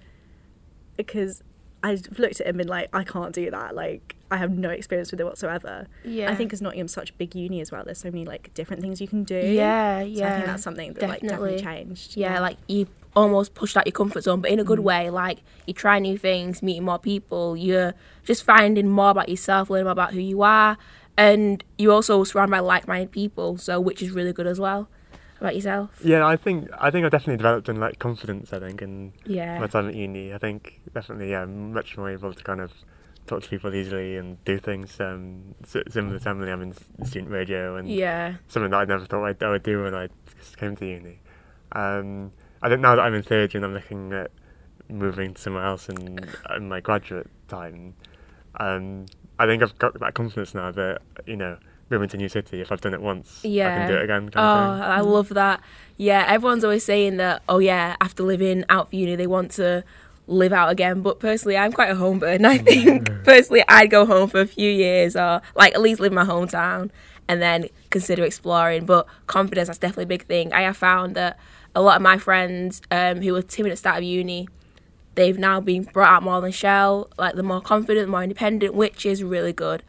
because 0.97 1.41
I've 1.83 2.19
looked 2.19 2.39
at 2.41 2.45
him 2.47 2.51
and 2.51 2.57
been 2.59 2.67
like 2.67 2.89
I 2.93 3.03
can't 3.03 3.33
do 3.33 3.50
that. 3.51 3.75
Like 3.75 4.15
I 4.31 4.38
have 4.38 4.57
no 4.57 4.69
experience 4.69 5.11
with 5.11 5.19
it 5.19 5.25
whatsoever. 5.25 5.88
Yeah. 6.05 6.31
I 6.31 6.35
think 6.35 6.50
because 6.50 6.61
Nottingham's 6.61 6.93
such 6.93 7.09
a 7.09 7.13
big 7.13 7.35
uni 7.35 7.59
as 7.61 7.71
well, 7.71 7.83
there's 7.83 7.97
so 8.00 8.09
many 8.09 8.25
like 8.25 8.53
different 8.53 8.81
things 8.81 9.01
you 9.01 9.07
can 9.07 9.23
do. 9.23 9.35
Yeah, 9.35 10.00
So 10.01 10.05
yeah. 10.05 10.27
I 10.27 10.31
think 10.35 10.45
that's 10.45 10.63
something 10.63 10.93
that 10.93 11.09
like 11.09 11.21
definitely 11.21 11.59
changed. 11.61 12.15
yeah, 12.17 12.39
like 12.39 12.57
you 12.67 12.88
almost 13.15 13.53
pushed 13.53 13.75
out 13.75 13.85
your 13.85 13.91
comfort 13.91 14.23
zone, 14.23 14.39
but 14.39 14.50
in 14.50 14.57
a 14.59 14.63
Mm. 14.63 14.67
good 14.67 14.79
way. 14.79 15.09
Like 15.09 15.39
you 15.67 15.73
try 15.73 16.00
new 16.00 16.17
things, 16.17 16.63
meeting 16.63 16.85
more 16.85 16.97
people. 16.97 17.57
You're 17.57 17.93
just 18.23 18.43
finding 18.43 18.88
more 18.88 19.09
about 19.09 19.27
yourself, 19.27 19.69
learning 19.69 19.83
more 19.85 19.91
about 19.91 20.13
who 20.13 20.19
you 20.21 20.41
are, 20.43 20.77
and 21.17 21.61
you're 21.77 21.91
also 21.91 22.23
surrounded 22.23 22.51
by 22.51 22.59
like-minded 22.59 23.11
people. 23.11 23.57
So 23.57 23.81
which 23.81 24.01
is 24.01 24.11
really 24.11 24.31
good 24.33 24.47
as 24.47 24.59
well. 24.61 24.88
About 25.41 25.55
yourself. 25.55 26.00
Yeah, 26.03 26.23
I 26.25 26.38
think 26.38 26.69
I 26.79 26.91
think 26.91 27.03
I've 27.03 27.11
definitely 27.11 27.38
developed 27.38 27.67
in 27.67 27.79
like 27.79 27.97
confidence. 28.00 28.53
I 28.53 28.59
think 28.59 28.81
in 28.81 29.11
Yeah. 29.25 29.59
my 29.59 29.65
time 29.67 29.89
at 29.89 29.95
uni, 29.95 30.31
I 30.33 30.38
think 30.38 30.79
definitely 30.93 31.31
yeah, 31.31 31.41
I'm 31.41 31.73
much 31.73 31.97
more 31.97 32.09
able 32.11 32.31
to 32.31 32.43
kind 32.43 32.61
of 32.61 32.71
talk 33.27 33.43
to 33.43 33.49
people 33.49 33.73
easily 33.73 34.17
and 34.17 34.43
do 34.45 34.57
things. 34.57 34.99
Um, 34.99 35.55
si- 35.65 35.83
similar 35.89 36.19
to 36.19 36.29
Emily, 36.29 36.51
I'm 36.51 36.61
in 36.61 36.73
student 37.05 37.31
radio 37.31 37.75
and 37.77 37.89
Yeah. 37.89 38.35
something 38.47 38.71
that 38.71 38.77
I 38.77 38.85
never 38.85 39.05
thought 39.05 39.25
I'd, 39.25 39.41
I 39.43 39.49
would 39.51 39.63
do 39.63 39.83
when 39.83 39.95
I 39.95 40.09
came 40.57 40.75
to 40.75 40.85
uni. 40.85 41.19
Um, 41.73 42.31
I 42.61 42.69
think 42.69 42.81
now 42.81 42.95
that 42.95 43.01
I'm 43.01 43.13
in 43.13 43.23
third 43.23 43.53
year 43.53 43.63
and 43.63 43.65
I'm 43.65 43.73
looking 43.73 44.11
at 44.13 44.31
moving 44.89 45.35
somewhere 45.35 45.65
else 45.65 45.87
in, 45.89 46.19
in 46.55 46.67
my 46.67 46.79
graduate 46.81 47.27
time, 47.47 47.93
um, 48.59 49.05
I 49.39 49.45
think 49.47 49.63
I've 49.63 49.77
got 49.79 49.97
that 49.99 50.13
confidence 50.13 50.53
now 50.53 50.71
that 50.71 51.01
you 51.25 51.35
know 51.37 51.57
moving 51.89 52.09
to 52.09 52.17
a 52.17 52.19
new 52.19 52.29
city. 52.29 52.61
If 52.61 52.71
I've 52.71 52.81
done 52.81 52.93
it 52.93 53.01
once, 53.01 53.39
yeah. 53.43 53.73
I 53.73 53.77
can 53.79 53.87
do 53.89 53.95
it 53.97 54.03
again. 54.03 54.29
Oh. 54.35 54.41
I 54.41 54.99
love 55.01 55.29
that. 55.29 55.61
Yeah, 55.97 56.25
everyone's 56.27 56.63
always 56.63 56.83
saying 56.85 57.17
that. 57.17 57.41
Oh 57.47 57.59
yeah, 57.59 57.95
after 58.01 58.23
living 58.23 58.63
out 58.69 58.89
for 58.89 58.95
uni, 58.97 59.15
they 59.15 59.27
want 59.27 59.51
to 59.53 59.83
live 60.31 60.53
out 60.53 60.69
again. 60.69 61.01
But 61.01 61.19
personally, 61.19 61.57
I'm 61.57 61.71
quite 61.71 61.91
a 61.91 61.95
home 61.95 62.19
bird, 62.19 62.35
and 62.35 62.47
I 62.47 62.57
think 62.57 63.09
personally, 63.23 63.63
I'd 63.67 63.89
go 63.89 64.05
home 64.05 64.29
for 64.29 64.41
a 64.41 64.47
few 64.47 64.69
years, 64.69 65.15
or 65.15 65.41
like 65.55 65.75
at 65.75 65.81
least 65.81 66.00
live 66.00 66.11
in 66.11 66.15
my 66.15 66.25
hometown, 66.25 66.89
and 67.27 67.41
then 67.41 67.67
consider 67.89 68.23
exploring. 68.23 68.85
But 68.85 69.07
confidence, 69.27 69.67
that's 69.67 69.79
definitely 69.79 70.05
a 70.05 70.07
big 70.07 70.23
thing. 70.25 70.53
I 70.53 70.61
have 70.61 70.77
found 70.77 71.15
that 71.15 71.38
a 71.75 71.81
lot 71.81 71.97
of 71.97 72.01
my 72.01 72.17
friends 72.17 72.81
um, 72.91 73.21
who 73.21 73.33
were 73.33 73.41
timid 73.41 73.71
at 73.71 73.73
the 73.73 73.77
start 73.77 73.97
of 73.97 74.03
uni, 74.03 74.47
they've 75.15 75.38
now 75.38 75.59
been 75.59 75.83
brought 75.83 76.09
out 76.09 76.23
more 76.23 76.41
than 76.41 76.51
shell. 76.51 77.09
Like 77.17 77.35
they're 77.35 77.43
more 77.43 77.61
confident, 77.61 78.07
the 78.07 78.11
more 78.11 78.23
independent, 78.23 78.73
which 78.73 79.05
is 79.05 79.23
really 79.23 79.53
good. 79.53 79.83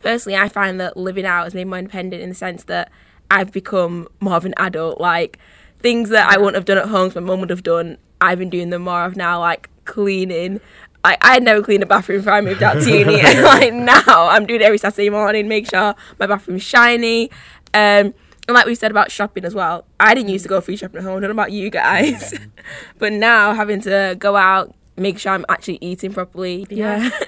personally, 0.00 0.36
I 0.36 0.48
find 0.48 0.80
that 0.80 0.96
living 0.96 1.26
out 1.26 1.44
has 1.44 1.54
made 1.54 1.64
me 1.64 1.70
more 1.70 1.78
independent 1.78 2.22
in 2.22 2.28
the 2.28 2.34
sense 2.34 2.64
that 2.64 2.90
I've 3.30 3.52
become 3.52 4.08
more 4.20 4.36
of 4.36 4.44
an 4.44 4.54
adult. 4.56 5.00
Like 5.00 5.38
things 5.78 6.10
that 6.10 6.30
I 6.30 6.38
wouldn't 6.38 6.54
have 6.54 6.64
done 6.64 6.78
at 6.78 6.88
home, 6.88 7.12
my 7.14 7.20
mum 7.20 7.40
would 7.40 7.50
have 7.50 7.62
done. 7.62 7.98
I've 8.20 8.38
been 8.38 8.50
doing 8.50 8.70
them 8.70 8.82
more 8.82 9.04
of 9.04 9.16
now, 9.16 9.40
like 9.40 9.68
cleaning. 9.86 10.60
I 11.04 11.16
I'd 11.20 11.42
never 11.42 11.62
cleaned 11.62 11.82
a 11.82 11.86
bathroom 11.86 12.20
before 12.20 12.34
I 12.34 12.40
moved 12.40 12.62
out 12.62 12.82
to 12.82 12.90
uni, 12.98 13.20
and 13.20 13.42
like 13.44 13.72
now 13.72 14.28
I'm 14.28 14.46
doing 14.46 14.60
it 14.60 14.64
every 14.64 14.78
Saturday 14.78 15.10
morning, 15.10 15.48
make 15.48 15.68
sure 15.68 15.94
my 16.18 16.26
bathroom's 16.26 16.62
shiny. 16.62 17.30
Um, 17.72 18.14
and 18.48 18.54
like 18.54 18.66
we 18.66 18.74
said 18.74 18.90
about 18.90 19.10
shopping 19.10 19.44
as 19.44 19.54
well, 19.54 19.86
I 19.98 20.14
didn't 20.14 20.30
used 20.30 20.44
to 20.44 20.48
go 20.48 20.60
free 20.60 20.76
shopping 20.76 20.98
at 20.98 21.04
home. 21.04 21.18
I 21.18 21.20
don't 21.20 21.30
know 21.30 21.42
about 21.42 21.52
you 21.52 21.70
guys, 21.70 22.38
but 22.98 23.12
now 23.12 23.54
having 23.54 23.80
to 23.82 24.16
go 24.18 24.36
out, 24.36 24.74
make 24.96 25.18
sure 25.18 25.32
I'm 25.32 25.44
actually 25.48 25.78
eating 25.80 26.12
properly. 26.12 26.66
Yeah. 26.70 27.10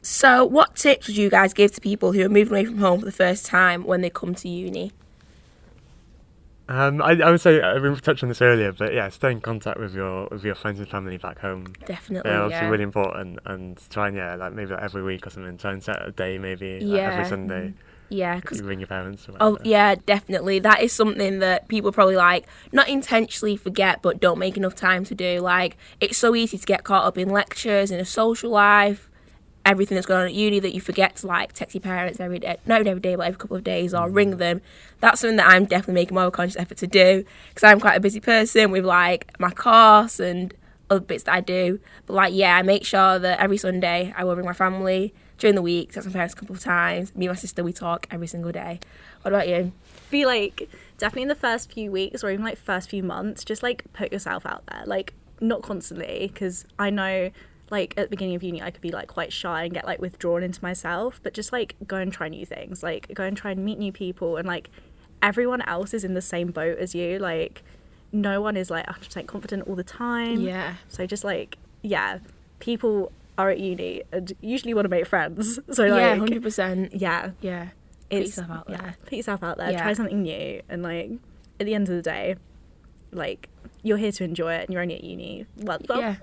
So, 0.00 0.42
what 0.44 0.74
tips 0.74 1.06
would 1.06 1.18
you 1.18 1.28
guys 1.28 1.52
give 1.52 1.72
to 1.72 1.82
people 1.82 2.12
who 2.12 2.24
are 2.24 2.30
moving 2.30 2.52
away 2.52 2.64
from 2.64 2.78
home 2.78 3.00
for 3.00 3.04
the 3.04 3.12
first 3.12 3.44
time 3.44 3.84
when 3.84 4.00
they 4.00 4.08
come 4.08 4.34
to 4.36 4.48
uni? 4.48 4.92
Um, 6.68 7.00
I, 7.00 7.12
I 7.22 7.30
would 7.30 7.40
say 7.40 7.60
uh, 7.62 7.80
we 7.80 7.94
touched 7.96 8.22
on 8.22 8.28
this 8.28 8.42
earlier, 8.42 8.72
but 8.72 8.92
yeah, 8.92 9.08
stay 9.08 9.30
in 9.32 9.40
contact 9.40 9.80
with 9.80 9.94
your 9.94 10.28
with 10.30 10.44
your 10.44 10.54
friends 10.54 10.78
and 10.78 10.88
family 10.88 11.16
back 11.16 11.38
home. 11.38 11.72
Definitely, 11.86 12.30
They're 12.30 12.42
obviously 12.42 12.66
yeah. 12.66 12.70
really 12.70 12.84
important, 12.84 13.38
and 13.46 13.80
try 13.88 14.08
and 14.08 14.16
yeah, 14.16 14.34
like 14.34 14.52
maybe 14.52 14.72
like 14.72 14.82
every 14.82 15.02
week 15.02 15.26
or 15.26 15.30
something. 15.30 15.56
Try 15.56 15.72
and 15.72 15.82
set 15.82 16.06
a 16.06 16.10
day, 16.12 16.36
maybe 16.38 16.80
like 16.80 16.82
Yeah. 17.00 17.10
every 17.12 17.24
Sunday. 17.24 17.72
yeah, 18.10 18.40
'cause 18.40 18.60
You 18.60 18.66
ring 18.66 18.80
your 18.80 18.86
parents. 18.86 19.28
Or 19.28 19.32
Oh 19.40 19.50
whatever. 19.52 19.68
yeah, 19.68 19.94
definitely. 20.06 20.58
That 20.58 20.82
is 20.82 20.92
something 20.92 21.38
that 21.40 21.68
people 21.68 21.90
probably 21.92 22.16
like 22.16 22.46
not 22.72 22.88
intentionally 22.88 23.56
forget, 23.56 24.00
but 24.02 24.20
don't 24.20 24.38
make 24.38 24.56
enough 24.58 24.74
time 24.74 25.04
to 25.04 25.14
do. 25.14 25.40
Like 25.40 25.76
it's 26.00 26.18
so 26.18 26.34
easy 26.34 26.58
to 26.58 26.66
get 26.66 26.84
caught 26.84 27.04
up 27.04 27.16
in 27.18 27.28
lectures 27.30 27.90
in 27.90 27.98
a 28.00 28.04
social 28.06 28.50
life, 28.50 29.07
everything 29.68 29.96
that's 29.96 30.06
going 30.06 30.20
on 30.20 30.26
at 30.26 30.34
uni 30.34 30.60
that 30.60 30.74
you 30.74 30.80
forget 30.80 31.16
to 31.16 31.26
like 31.26 31.52
text 31.52 31.74
your 31.74 31.82
parents 31.82 32.20
every 32.20 32.38
day, 32.38 32.56
not 32.66 32.86
every 32.86 33.00
day, 33.00 33.16
but 33.16 33.26
every 33.26 33.38
couple 33.38 33.56
of 33.56 33.64
days, 33.64 33.94
or 33.94 34.08
ring 34.08 34.34
mm. 34.34 34.38
them. 34.38 34.60
That's 35.00 35.20
something 35.20 35.36
that 35.36 35.46
I'm 35.46 35.66
definitely 35.66 35.94
making 35.94 36.14
more 36.14 36.24
of 36.24 36.28
a 36.28 36.30
conscious 36.32 36.56
effort 36.56 36.78
to 36.78 36.86
do 36.86 37.24
because 37.48 37.64
I'm 37.64 37.80
quite 37.80 37.96
a 37.96 38.00
busy 38.00 38.20
person 38.20 38.70
with 38.70 38.84
like 38.84 39.38
my 39.38 39.50
course 39.50 40.18
and 40.20 40.54
other 40.90 41.00
bits 41.00 41.24
that 41.24 41.34
I 41.34 41.40
do. 41.40 41.80
But 42.06 42.14
like 42.14 42.34
yeah, 42.34 42.56
I 42.56 42.62
make 42.62 42.84
sure 42.84 43.18
that 43.18 43.38
every 43.40 43.58
Sunday 43.58 44.12
I 44.16 44.24
will 44.24 44.36
ring 44.36 44.46
my 44.46 44.52
family. 44.52 45.14
During 45.36 45.54
the 45.54 45.62
week, 45.62 45.92
text 45.92 46.08
my 46.08 46.12
parents 46.12 46.34
a 46.34 46.36
couple 46.36 46.56
of 46.56 46.60
times. 46.60 47.14
Me 47.14 47.26
and 47.26 47.32
my 47.32 47.36
sister, 47.38 47.62
we 47.62 47.72
talk 47.72 48.08
every 48.10 48.26
single 48.26 48.50
day. 48.50 48.80
What 49.22 49.32
about 49.32 49.46
you? 49.46 49.72
be 50.10 50.26
like 50.26 50.68
definitely 50.96 51.22
in 51.22 51.28
the 51.28 51.34
first 51.34 51.72
few 51.72 51.90
weeks 51.90 52.24
or 52.24 52.30
even 52.30 52.44
like 52.44 52.58
first 52.58 52.90
few 52.90 53.02
months 53.02 53.44
just 53.44 53.62
like 53.62 53.84
put 53.92 54.12
yourself 54.12 54.44
out 54.46 54.64
there 54.66 54.82
like 54.86 55.14
not 55.40 55.62
constantly 55.62 56.30
because 56.32 56.64
i 56.78 56.90
know 56.90 57.30
like 57.70 57.94
at 57.96 58.04
the 58.06 58.10
beginning 58.10 58.34
of 58.34 58.42
uni 58.42 58.62
i 58.62 58.70
could 58.70 58.80
be 58.80 58.90
like 58.90 59.08
quite 59.08 59.32
shy 59.32 59.64
and 59.64 59.74
get 59.74 59.84
like 59.86 60.00
withdrawn 60.00 60.42
into 60.42 60.62
myself 60.62 61.20
but 61.22 61.34
just 61.34 61.52
like 61.52 61.74
go 61.86 61.96
and 61.96 62.12
try 62.12 62.28
new 62.28 62.46
things 62.46 62.82
like 62.82 63.12
go 63.14 63.24
and 63.24 63.36
try 63.36 63.50
and 63.50 63.64
meet 63.64 63.78
new 63.78 63.92
people 63.92 64.36
and 64.36 64.46
like 64.48 64.70
everyone 65.22 65.60
else 65.62 65.92
is 65.92 66.04
in 66.04 66.14
the 66.14 66.22
same 66.22 66.48
boat 66.50 66.78
as 66.78 66.94
you 66.94 67.18
like 67.18 67.62
no 68.12 68.40
one 68.40 68.56
is 68.56 68.70
like 68.70 68.86
100% 68.86 69.26
confident 69.26 69.66
all 69.68 69.74
the 69.74 69.84
time 69.84 70.40
Yeah. 70.40 70.74
so 70.88 71.06
just 71.06 71.24
like 71.24 71.58
yeah 71.82 72.18
people 72.58 73.12
are 73.36 73.50
at 73.50 73.60
uni 73.60 74.02
and 74.12 74.32
usually 74.40 74.72
want 74.74 74.84
to 74.86 74.88
make 74.88 75.06
friends 75.06 75.58
so 75.70 75.86
like 75.86 76.00
yeah, 76.00 76.14
hundred 76.16 76.42
percent. 76.42 76.94
yeah 76.94 77.30
Yeah, 77.40 77.68
Put 78.10 78.18
it's 78.22 78.36
yourself 78.36 78.50
out 78.50 78.66
yeah, 78.70 78.76
there. 78.80 78.96
put 79.04 79.12
yourself 79.12 79.42
out 79.42 79.58
there 79.58 79.70
Yeah. 79.70 79.82
try 79.82 79.92
something 79.92 80.22
new 80.22 80.62
and 80.68 80.82
like 80.82 81.10
at 81.60 81.66
the 81.66 81.74
end 81.74 81.88
of 81.88 81.94
the 81.96 82.02
day 82.02 82.36
like 83.12 83.48
you're 83.82 83.96
here 83.98 84.12
to 84.12 84.24
enjoy 84.24 84.54
it 84.54 84.62
and 84.64 84.70
you're 84.72 84.82
only 84.82 84.94
at 84.96 85.04
uni 85.04 85.46
well, 85.58 85.78
well 85.88 86.00
yeah, 86.00 86.16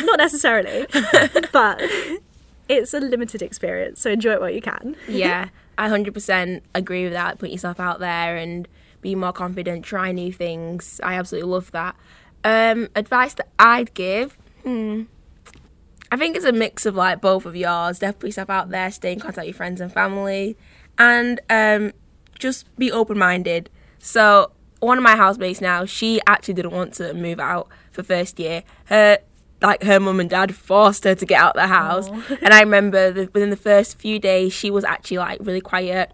not 0.04 0.18
necessarily 0.18 0.86
but 1.52 1.80
it's 2.68 2.94
a 2.94 3.00
limited 3.00 3.42
experience 3.42 4.00
so 4.00 4.10
enjoy 4.10 4.32
it 4.32 4.40
while 4.40 4.50
you 4.50 4.60
can 4.62 4.96
yeah. 5.08 5.48
I 5.80 5.88
hundred 5.88 6.12
percent 6.12 6.62
agree 6.74 7.04
with 7.04 7.14
that. 7.14 7.38
Put 7.38 7.48
yourself 7.48 7.80
out 7.80 8.00
there 8.00 8.36
and 8.36 8.68
be 9.00 9.14
more 9.14 9.32
confident. 9.32 9.82
Try 9.82 10.12
new 10.12 10.30
things. 10.30 11.00
I 11.02 11.14
absolutely 11.14 11.50
love 11.50 11.70
that. 11.70 11.96
Um, 12.44 12.88
advice 12.94 13.32
that 13.34 13.48
I'd 13.58 13.94
give. 13.94 14.36
Hmm. 14.62 15.04
I 16.12 16.18
think 16.18 16.36
it's 16.36 16.44
a 16.44 16.52
mix 16.52 16.84
of 16.84 16.96
like 16.96 17.22
both 17.22 17.46
of 17.46 17.56
yours. 17.56 18.00
Definitely 18.00 18.20
put 18.20 18.26
yourself 18.26 18.50
out 18.50 18.68
there. 18.68 18.90
Stay 18.90 19.14
in 19.14 19.20
contact 19.20 19.38
with 19.38 19.46
your 19.46 19.54
friends 19.54 19.80
and 19.80 19.90
family, 19.90 20.54
and 20.98 21.40
um, 21.48 21.92
just 22.38 22.76
be 22.76 22.92
open 22.92 23.16
minded. 23.16 23.70
So 23.98 24.52
one 24.80 24.98
of 24.98 25.04
my 25.04 25.16
housemates 25.16 25.62
now, 25.62 25.86
she 25.86 26.20
actually 26.26 26.54
didn't 26.54 26.72
want 26.72 26.92
to 26.94 27.14
move 27.14 27.40
out 27.40 27.68
for 27.90 28.02
first 28.02 28.38
year. 28.38 28.64
Her 28.86 29.18
like 29.62 29.82
her 29.82 30.00
mum 30.00 30.20
and 30.20 30.30
dad 30.30 30.54
forced 30.54 31.04
her 31.04 31.14
to 31.14 31.26
get 31.26 31.40
out 31.40 31.56
of 31.56 31.62
the 31.62 31.68
house. 31.68 32.08
Aw. 32.08 32.38
And 32.42 32.54
I 32.54 32.60
remember 32.60 33.10
the, 33.10 33.30
within 33.32 33.50
the 33.50 33.56
first 33.56 33.98
few 33.98 34.18
days, 34.18 34.52
she 34.52 34.70
was 34.70 34.84
actually 34.84 35.18
like 35.18 35.38
really 35.40 35.60
quiet. 35.60 36.12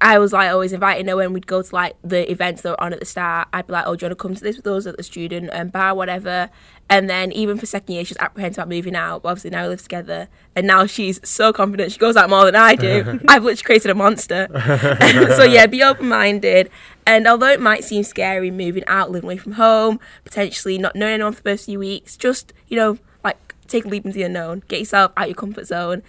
I 0.00 0.18
was 0.18 0.32
like 0.32 0.50
always 0.50 0.74
inviting 0.74 1.08
her 1.08 1.16
when 1.16 1.32
we'd 1.32 1.46
go 1.46 1.62
to 1.62 1.74
like 1.74 1.96
the 2.04 2.30
events 2.30 2.62
that 2.62 2.70
were 2.70 2.80
on 2.82 2.92
at 2.92 3.00
the 3.00 3.06
start. 3.06 3.48
I'd 3.52 3.66
be 3.66 3.72
like, 3.72 3.86
"Oh, 3.86 3.96
do 3.96 4.04
you 4.04 4.08
want 4.08 4.18
to 4.18 4.22
come 4.22 4.34
to 4.34 4.42
this 4.42 4.56
with 4.56 4.66
us 4.66 4.86
at 4.86 4.96
the 4.98 5.02
student 5.02 5.48
um, 5.52 5.68
bar, 5.68 5.94
whatever?" 5.94 6.50
And 6.90 7.08
then 7.08 7.32
even 7.32 7.56
for 7.56 7.64
second 7.64 7.94
year, 7.94 8.04
she 8.04 8.12
was 8.12 8.18
apprehensive 8.18 8.58
about 8.58 8.68
moving 8.68 8.94
out. 8.94 9.22
But 9.22 9.30
obviously 9.30 9.50
now 9.50 9.62
we 9.62 9.68
live 9.70 9.82
together, 9.82 10.28
and 10.54 10.66
now 10.66 10.84
she's 10.84 11.18
so 11.26 11.50
confident. 11.50 11.92
She 11.92 11.98
goes 11.98 12.14
out 12.14 12.28
more 12.28 12.44
than 12.44 12.56
I 12.56 12.74
do. 12.74 13.20
I've 13.28 13.42
literally 13.42 13.64
created 13.64 13.90
a 13.90 13.94
monster. 13.94 14.48
so 15.36 15.44
yeah, 15.44 15.66
be 15.66 15.82
open 15.82 16.08
minded. 16.08 16.70
And 17.06 17.26
although 17.26 17.48
it 17.48 17.60
might 17.60 17.82
seem 17.82 18.02
scary 18.02 18.50
moving 18.50 18.84
out, 18.86 19.10
living 19.10 19.28
away 19.28 19.38
from 19.38 19.52
home, 19.52 19.98
potentially 20.24 20.76
not 20.76 20.94
knowing 20.94 21.14
anyone 21.14 21.32
for 21.32 21.42
the 21.42 21.50
first 21.50 21.66
few 21.66 21.78
weeks, 21.78 22.18
just 22.18 22.52
you 22.68 22.76
know, 22.76 22.98
like 23.24 23.54
take 23.66 23.86
a 23.86 23.88
leap 23.88 24.04
into 24.04 24.16
the 24.16 24.24
unknown, 24.24 24.62
get 24.68 24.78
yourself 24.78 25.12
out 25.16 25.28
your 25.28 25.36
comfort 25.36 25.66
zone, 25.66 26.02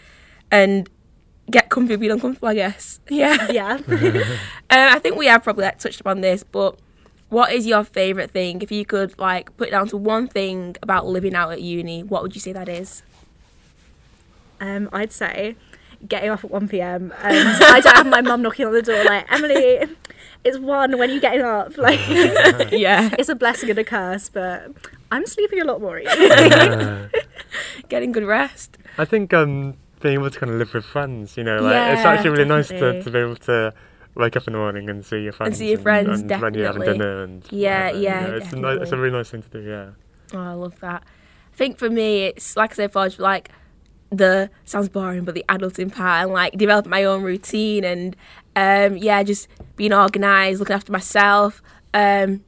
and 0.51 0.89
get 1.49 1.69
comfy 1.69 1.95
being 1.95 2.11
uncomfortable. 2.11 2.49
I 2.49 2.55
guess. 2.55 2.99
Yeah. 3.09 3.51
yeah 3.51 3.77
Uh, 3.89 4.25
I 4.69 4.99
think 4.99 5.15
we 5.15 5.27
have 5.27 5.43
probably 5.43 5.65
like, 5.65 5.79
touched 5.79 6.01
upon 6.01 6.21
this, 6.21 6.43
but 6.43 6.77
what 7.29 7.51
is 7.51 7.65
your 7.67 7.83
favourite 7.83 8.31
thing? 8.31 8.61
If 8.61 8.71
you 8.71 8.85
could 8.85 9.17
like 9.19 9.55
put 9.57 9.69
it 9.69 9.71
down 9.71 9.87
to 9.89 9.97
one 9.97 10.27
thing 10.27 10.75
about 10.81 11.07
living 11.07 11.35
out 11.35 11.51
at 11.51 11.61
uni, 11.61 12.03
what 12.03 12.21
would 12.21 12.35
you 12.35 12.41
say 12.41 12.53
that 12.53 12.69
is? 12.69 13.03
um 14.59 14.89
i'd 14.93 15.11
say 15.11 15.55
getting 16.07 16.29
off 16.29 16.43
at 16.43 16.51
1pm 16.51 17.11
and 17.23 17.63
i 17.63 17.79
don't 17.79 17.95
have 17.95 18.07
my 18.07 18.21
mum 18.21 18.41
knocking 18.41 18.65
on 18.65 18.73
the 18.73 18.81
door 18.81 19.03
like 19.03 19.31
emily 19.31 19.87
it's 20.43 20.57
one 20.57 20.97
when 20.97 21.09
you 21.09 21.19
getting 21.19 21.41
up 21.41 21.77
like 21.77 21.99
yeah, 22.71 23.09
it's 23.17 23.29
a 23.29 23.35
blessing 23.35 23.69
and 23.69 23.79
a 23.79 23.83
curse 23.83 24.29
but 24.29 24.71
i'm 25.11 25.25
sleeping 25.25 25.59
a 25.61 25.65
lot 25.65 25.81
more 25.81 25.97
at 25.97 27.11
getting 27.89 28.11
good 28.11 28.23
rest. 28.25 28.77
I 28.97 29.05
think 29.05 29.33
um, 29.33 29.75
being 30.01 30.15
able 30.15 30.29
to 30.29 30.39
kind 30.39 30.51
of 30.51 30.57
live 30.59 30.73
with 30.73 30.85
friends, 30.85 31.37
you 31.37 31.43
know, 31.43 31.59
like 31.61 31.93
it's 31.93 32.05
actually 32.05 32.29
really 32.31 32.45
nice 32.45 32.67
to, 32.69 33.01
to 33.03 33.11
be 33.11 33.19
able 33.19 33.35
to 33.35 33.73
wake 34.15 34.35
up 34.35 34.47
in 34.47 34.53
the 34.53 34.59
morning 34.59 34.89
and 34.89 35.05
see 35.05 35.21
your 35.21 35.31
friends 35.33 35.49
and 35.49 35.57
see 35.57 35.69
your 35.71 35.79
friends, 35.79 36.21
and 36.21 36.41
when 36.41 36.53
you're 36.53 36.65
having 36.65 36.81
definitely. 36.81 36.93
dinner 36.93 37.23
and 37.23 37.47
Yeah, 37.51 37.85
whatever, 37.85 37.97
you 37.97 38.03
yeah, 38.03 38.27
know, 38.27 38.37
it's, 38.37 38.53
a, 38.53 38.55
ni- 38.55 38.81
it's 38.81 38.91
a 38.91 38.97
really 38.97 39.17
nice 39.17 39.29
thing 39.29 39.41
to 39.43 39.49
do. 39.49 39.61
Yeah. 39.61 39.89
Oh, 40.33 40.39
I 40.39 40.53
love 40.53 40.79
that. 40.81 41.03
I 41.53 41.55
think 41.55 41.77
for 41.77 41.89
me, 41.89 42.25
it's 42.25 42.55
like 42.55 42.71
I 42.71 42.75
said, 42.75 42.91
Forge, 42.91 43.19
like 43.19 43.49
the 44.09 44.49
sounds 44.65 44.89
boring, 44.89 45.23
but 45.25 45.35
the 45.35 45.45
adulting 45.49 45.93
part 45.93 46.23
and 46.23 46.31
like 46.31 46.57
developing 46.57 46.89
my 46.89 47.03
own 47.03 47.23
routine 47.23 47.83
and 47.83 48.15
um, 48.55 48.97
yeah, 48.97 49.21
just 49.23 49.47
being 49.75 49.93
organised, 49.93 50.59
looking 50.59 50.75
after 50.75 50.91
myself. 50.91 51.61
Um, 51.93 52.43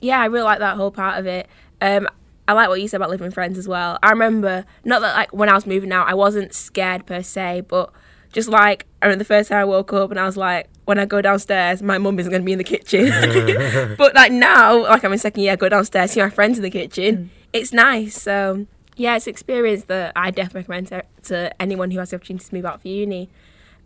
yeah, 0.00 0.20
I 0.20 0.26
really 0.26 0.44
like 0.44 0.58
that 0.58 0.76
whole 0.76 0.90
part 0.90 1.18
of 1.18 1.26
it. 1.26 1.48
Um, 1.80 2.08
I 2.52 2.54
like 2.54 2.68
what 2.68 2.82
you 2.82 2.86
said 2.88 2.98
about 2.98 3.08
living 3.08 3.24
with 3.24 3.34
friends 3.34 3.56
as 3.56 3.66
well. 3.66 3.98
I 4.02 4.10
remember 4.10 4.66
not 4.84 5.00
that 5.00 5.14
like 5.14 5.32
when 5.32 5.48
I 5.48 5.54
was 5.54 5.66
moving 5.66 5.90
out, 5.90 6.06
I 6.06 6.14
wasn't 6.14 6.52
scared 6.52 7.06
per 7.06 7.22
se, 7.22 7.62
but 7.66 7.90
just 8.30 8.48
like 8.50 8.86
I 9.00 9.06
remember 9.06 9.20
the 9.20 9.26
first 9.26 9.48
time 9.48 9.58
I 9.58 9.64
woke 9.64 9.92
up 9.94 10.10
and 10.10 10.20
I 10.20 10.26
was 10.26 10.36
like, 10.36 10.68
when 10.84 10.98
I 10.98 11.06
go 11.06 11.22
downstairs, 11.22 11.82
my 11.82 11.96
mum 11.96 12.18
isn't 12.18 12.30
going 12.30 12.42
to 12.42 12.46
be 12.46 12.52
in 12.52 12.58
the 12.58 12.64
kitchen. 12.64 13.06
but 13.98 14.14
like 14.14 14.32
now, 14.32 14.82
like 14.82 15.02
I'm 15.02 15.12
in 15.12 15.18
second 15.18 15.42
year, 15.42 15.52
I 15.52 15.56
go 15.56 15.70
downstairs, 15.70 16.10
see 16.10 16.20
my 16.20 16.28
friends 16.28 16.58
in 16.58 16.62
the 16.62 16.70
kitchen. 16.70 17.30
It's 17.54 17.72
nice. 17.72 18.20
So 18.20 18.66
yeah, 18.96 19.16
it's 19.16 19.26
an 19.26 19.30
experience 19.30 19.84
that 19.84 20.12
I 20.14 20.30
definitely 20.30 20.60
recommend 20.60 20.88
to, 20.88 21.04
to 21.24 21.62
anyone 21.62 21.90
who 21.90 21.98
has 22.00 22.10
the 22.10 22.16
opportunity 22.16 22.44
to 22.44 22.54
move 22.54 22.66
out 22.66 22.82
for 22.82 22.88
uni. 22.88 23.30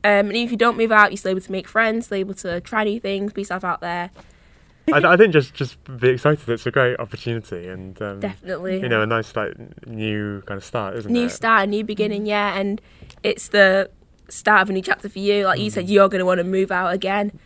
Um, 0.03 0.29
and 0.29 0.37
if 0.37 0.51
you 0.51 0.57
don't 0.57 0.77
move 0.77 0.91
out, 0.91 1.13
you're 1.13 1.19
still 1.19 1.31
able 1.31 1.41
to 1.41 1.53
make 1.53 1.69
friends, 1.69 2.07
still 2.07 2.19
able 2.19 2.35
to 2.35 2.61
try 2.61 2.83
new 2.83 2.99
things, 2.99 3.33
be 3.33 3.43
yourself 3.43 3.65
out 3.65 3.81
there. 3.81 4.11
I, 4.93 5.13
I 5.15 5.17
think 5.17 5.33
just 5.33 5.55
just 5.55 5.77
be 6.01 6.11
excited. 6.11 6.49
It's 6.49 6.67
a 6.67 6.71
great 6.71 6.99
opportunity 6.99 7.67
and 7.69 8.01
um, 8.03 8.21
Definitely. 8.21 8.81
you 8.81 8.89
know 8.89 9.03
a 9.03 9.07
nice 9.07 9.35
like 9.35 9.55
new 9.87 10.43
kind 10.43 10.59
of 10.59 10.65
start, 10.65 10.97
isn't 10.97 11.13
new 11.13 11.21
it? 11.21 11.23
New 11.25 11.29
start, 11.29 11.65
a 11.65 11.67
new 11.67 11.85
beginning, 11.85 12.27
yeah, 12.27 12.59
and 12.59 12.81
it's 13.23 13.49
the 13.49 13.91
start 14.29 14.63
of 14.63 14.71
a 14.71 14.73
new 14.73 14.83
chapter 14.83 15.09
for 15.09 15.19
you. 15.19 15.45
Like 15.47 15.61
you 15.61 15.71
said, 15.71 15.89
you're 15.89 16.09
going 16.09 16.21
to 16.21 16.27
want 16.27 16.39
to 16.39 16.45
move 16.45 16.71
out 16.71 16.93
again. 16.93 17.39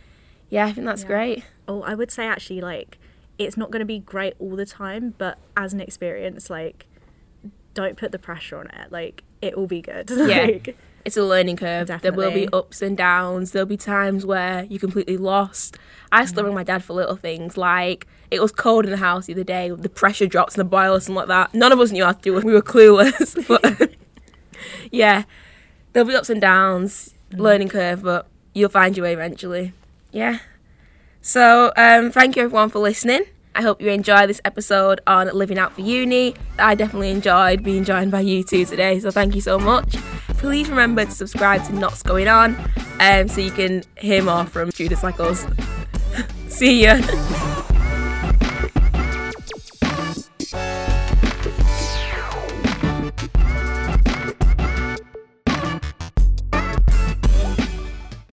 Yeah, 0.49 0.65
I 0.67 0.71
think 0.73 0.85
that's 0.85 1.01
Yeah. 1.03 1.07
great. 1.07 1.43
Oh, 1.67 1.81
I 1.83 1.95
would 1.95 2.11
say 2.11 2.27
actually 2.27 2.61
like 2.61 2.97
it's 3.37 3.57
not 3.57 3.71
going 3.71 3.79
to 3.79 3.85
be 3.85 3.99
great 3.99 4.33
all 4.39 4.55
the 4.55 4.65
time, 4.65 5.15
but 5.17 5.37
as 5.57 5.73
an 5.73 5.79
experience, 5.81 6.49
like 6.49 6.85
don't 7.73 7.97
put 7.97 8.11
the 8.11 8.19
pressure 8.19 8.57
on 8.57 8.67
it. 8.67 8.91
Like 8.91 9.23
it 9.41 9.57
will 9.57 9.67
be 9.67 9.81
good. 9.81 10.09
Yeah. 10.11 10.43
like, 10.43 10.77
It's 11.03 11.17
a 11.17 11.23
learning 11.23 11.57
curve. 11.57 11.87
There 12.01 12.11
will 12.11 12.31
be 12.31 12.47
ups 12.53 12.81
and 12.81 12.95
downs. 12.95 13.51
There'll 13.51 13.65
be 13.65 13.77
times 13.77 14.25
where 14.25 14.65
you're 14.65 14.79
completely 14.79 15.17
lost. 15.17 15.77
I 16.11 16.25
still 16.25 16.43
ring 16.43 16.53
my 16.53 16.63
dad 16.63 16.83
for 16.83 16.93
little 16.93 17.15
things 17.15 17.57
like 17.57 18.07
it 18.29 18.41
was 18.41 18.51
cold 18.51 18.85
in 18.85 18.91
the 18.91 18.97
house 18.97 19.25
the 19.25 19.33
other 19.33 19.43
day. 19.43 19.69
The 19.69 19.89
pressure 19.89 20.27
drops 20.27 20.55
in 20.55 20.59
the 20.59 20.65
boiler, 20.65 20.99
something 20.99 21.15
like 21.15 21.27
that. 21.27 21.53
None 21.53 21.71
of 21.71 21.79
us 21.79 21.91
knew 21.91 22.03
how 22.03 22.13
to 22.13 22.21
do 22.21 22.37
it. 22.37 22.43
We 22.43 22.53
were 22.53 22.61
clueless. 22.61 23.47
but 23.47 23.95
yeah, 24.91 25.23
there'll 25.93 26.07
be 26.07 26.15
ups 26.15 26.29
and 26.29 26.41
downs. 26.41 27.13
learning 27.31 27.69
curve, 27.69 28.03
but 28.03 28.27
you'll 28.53 28.69
find 28.69 28.95
your 28.95 29.05
way 29.05 29.13
eventually. 29.13 29.73
Yeah. 30.11 30.39
So, 31.21 31.71
um, 31.77 32.11
thank 32.11 32.35
you 32.35 32.43
everyone 32.43 32.69
for 32.69 32.79
listening. 32.79 33.23
I 33.55 33.61
hope 33.61 33.81
you 33.81 33.89
enjoy 33.89 34.27
this 34.27 34.41
episode 34.45 35.01
on 35.05 35.27
living 35.27 35.57
out 35.57 35.73
for 35.73 35.81
uni. 35.81 36.35
I 36.57 36.75
definitely 36.75 37.11
enjoyed 37.11 37.63
being 37.63 37.83
joined 37.83 38.11
by 38.11 38.21
you 38.21 38.43
two 38.43 38.65
today, 38.65 38.99
so 38.99 39.11
thank 39.11 39.35
you 39.35 39.41
so 39.41 39.59
much. 39.59 39.95
Please 40.37 40.69
remember 40.69 41.05
to 41.05 41.11
subscribe 41.11 41.63
to 41.65 41.73
Notts 41.73 42.03
Going 42.03 42.27
On 42.27 42.55
um, 42.99 43.27
so 43.27 43.41
you 43.41 43.51
can 43.51 43.83
hear 43.97 44.23
more 44.23 44.45
from 44.45 44.71
students 44.71 45.03
like 45.03 45.19
us. 45.19 45.45
See 46.47 46.83
ya. 46.83 46.99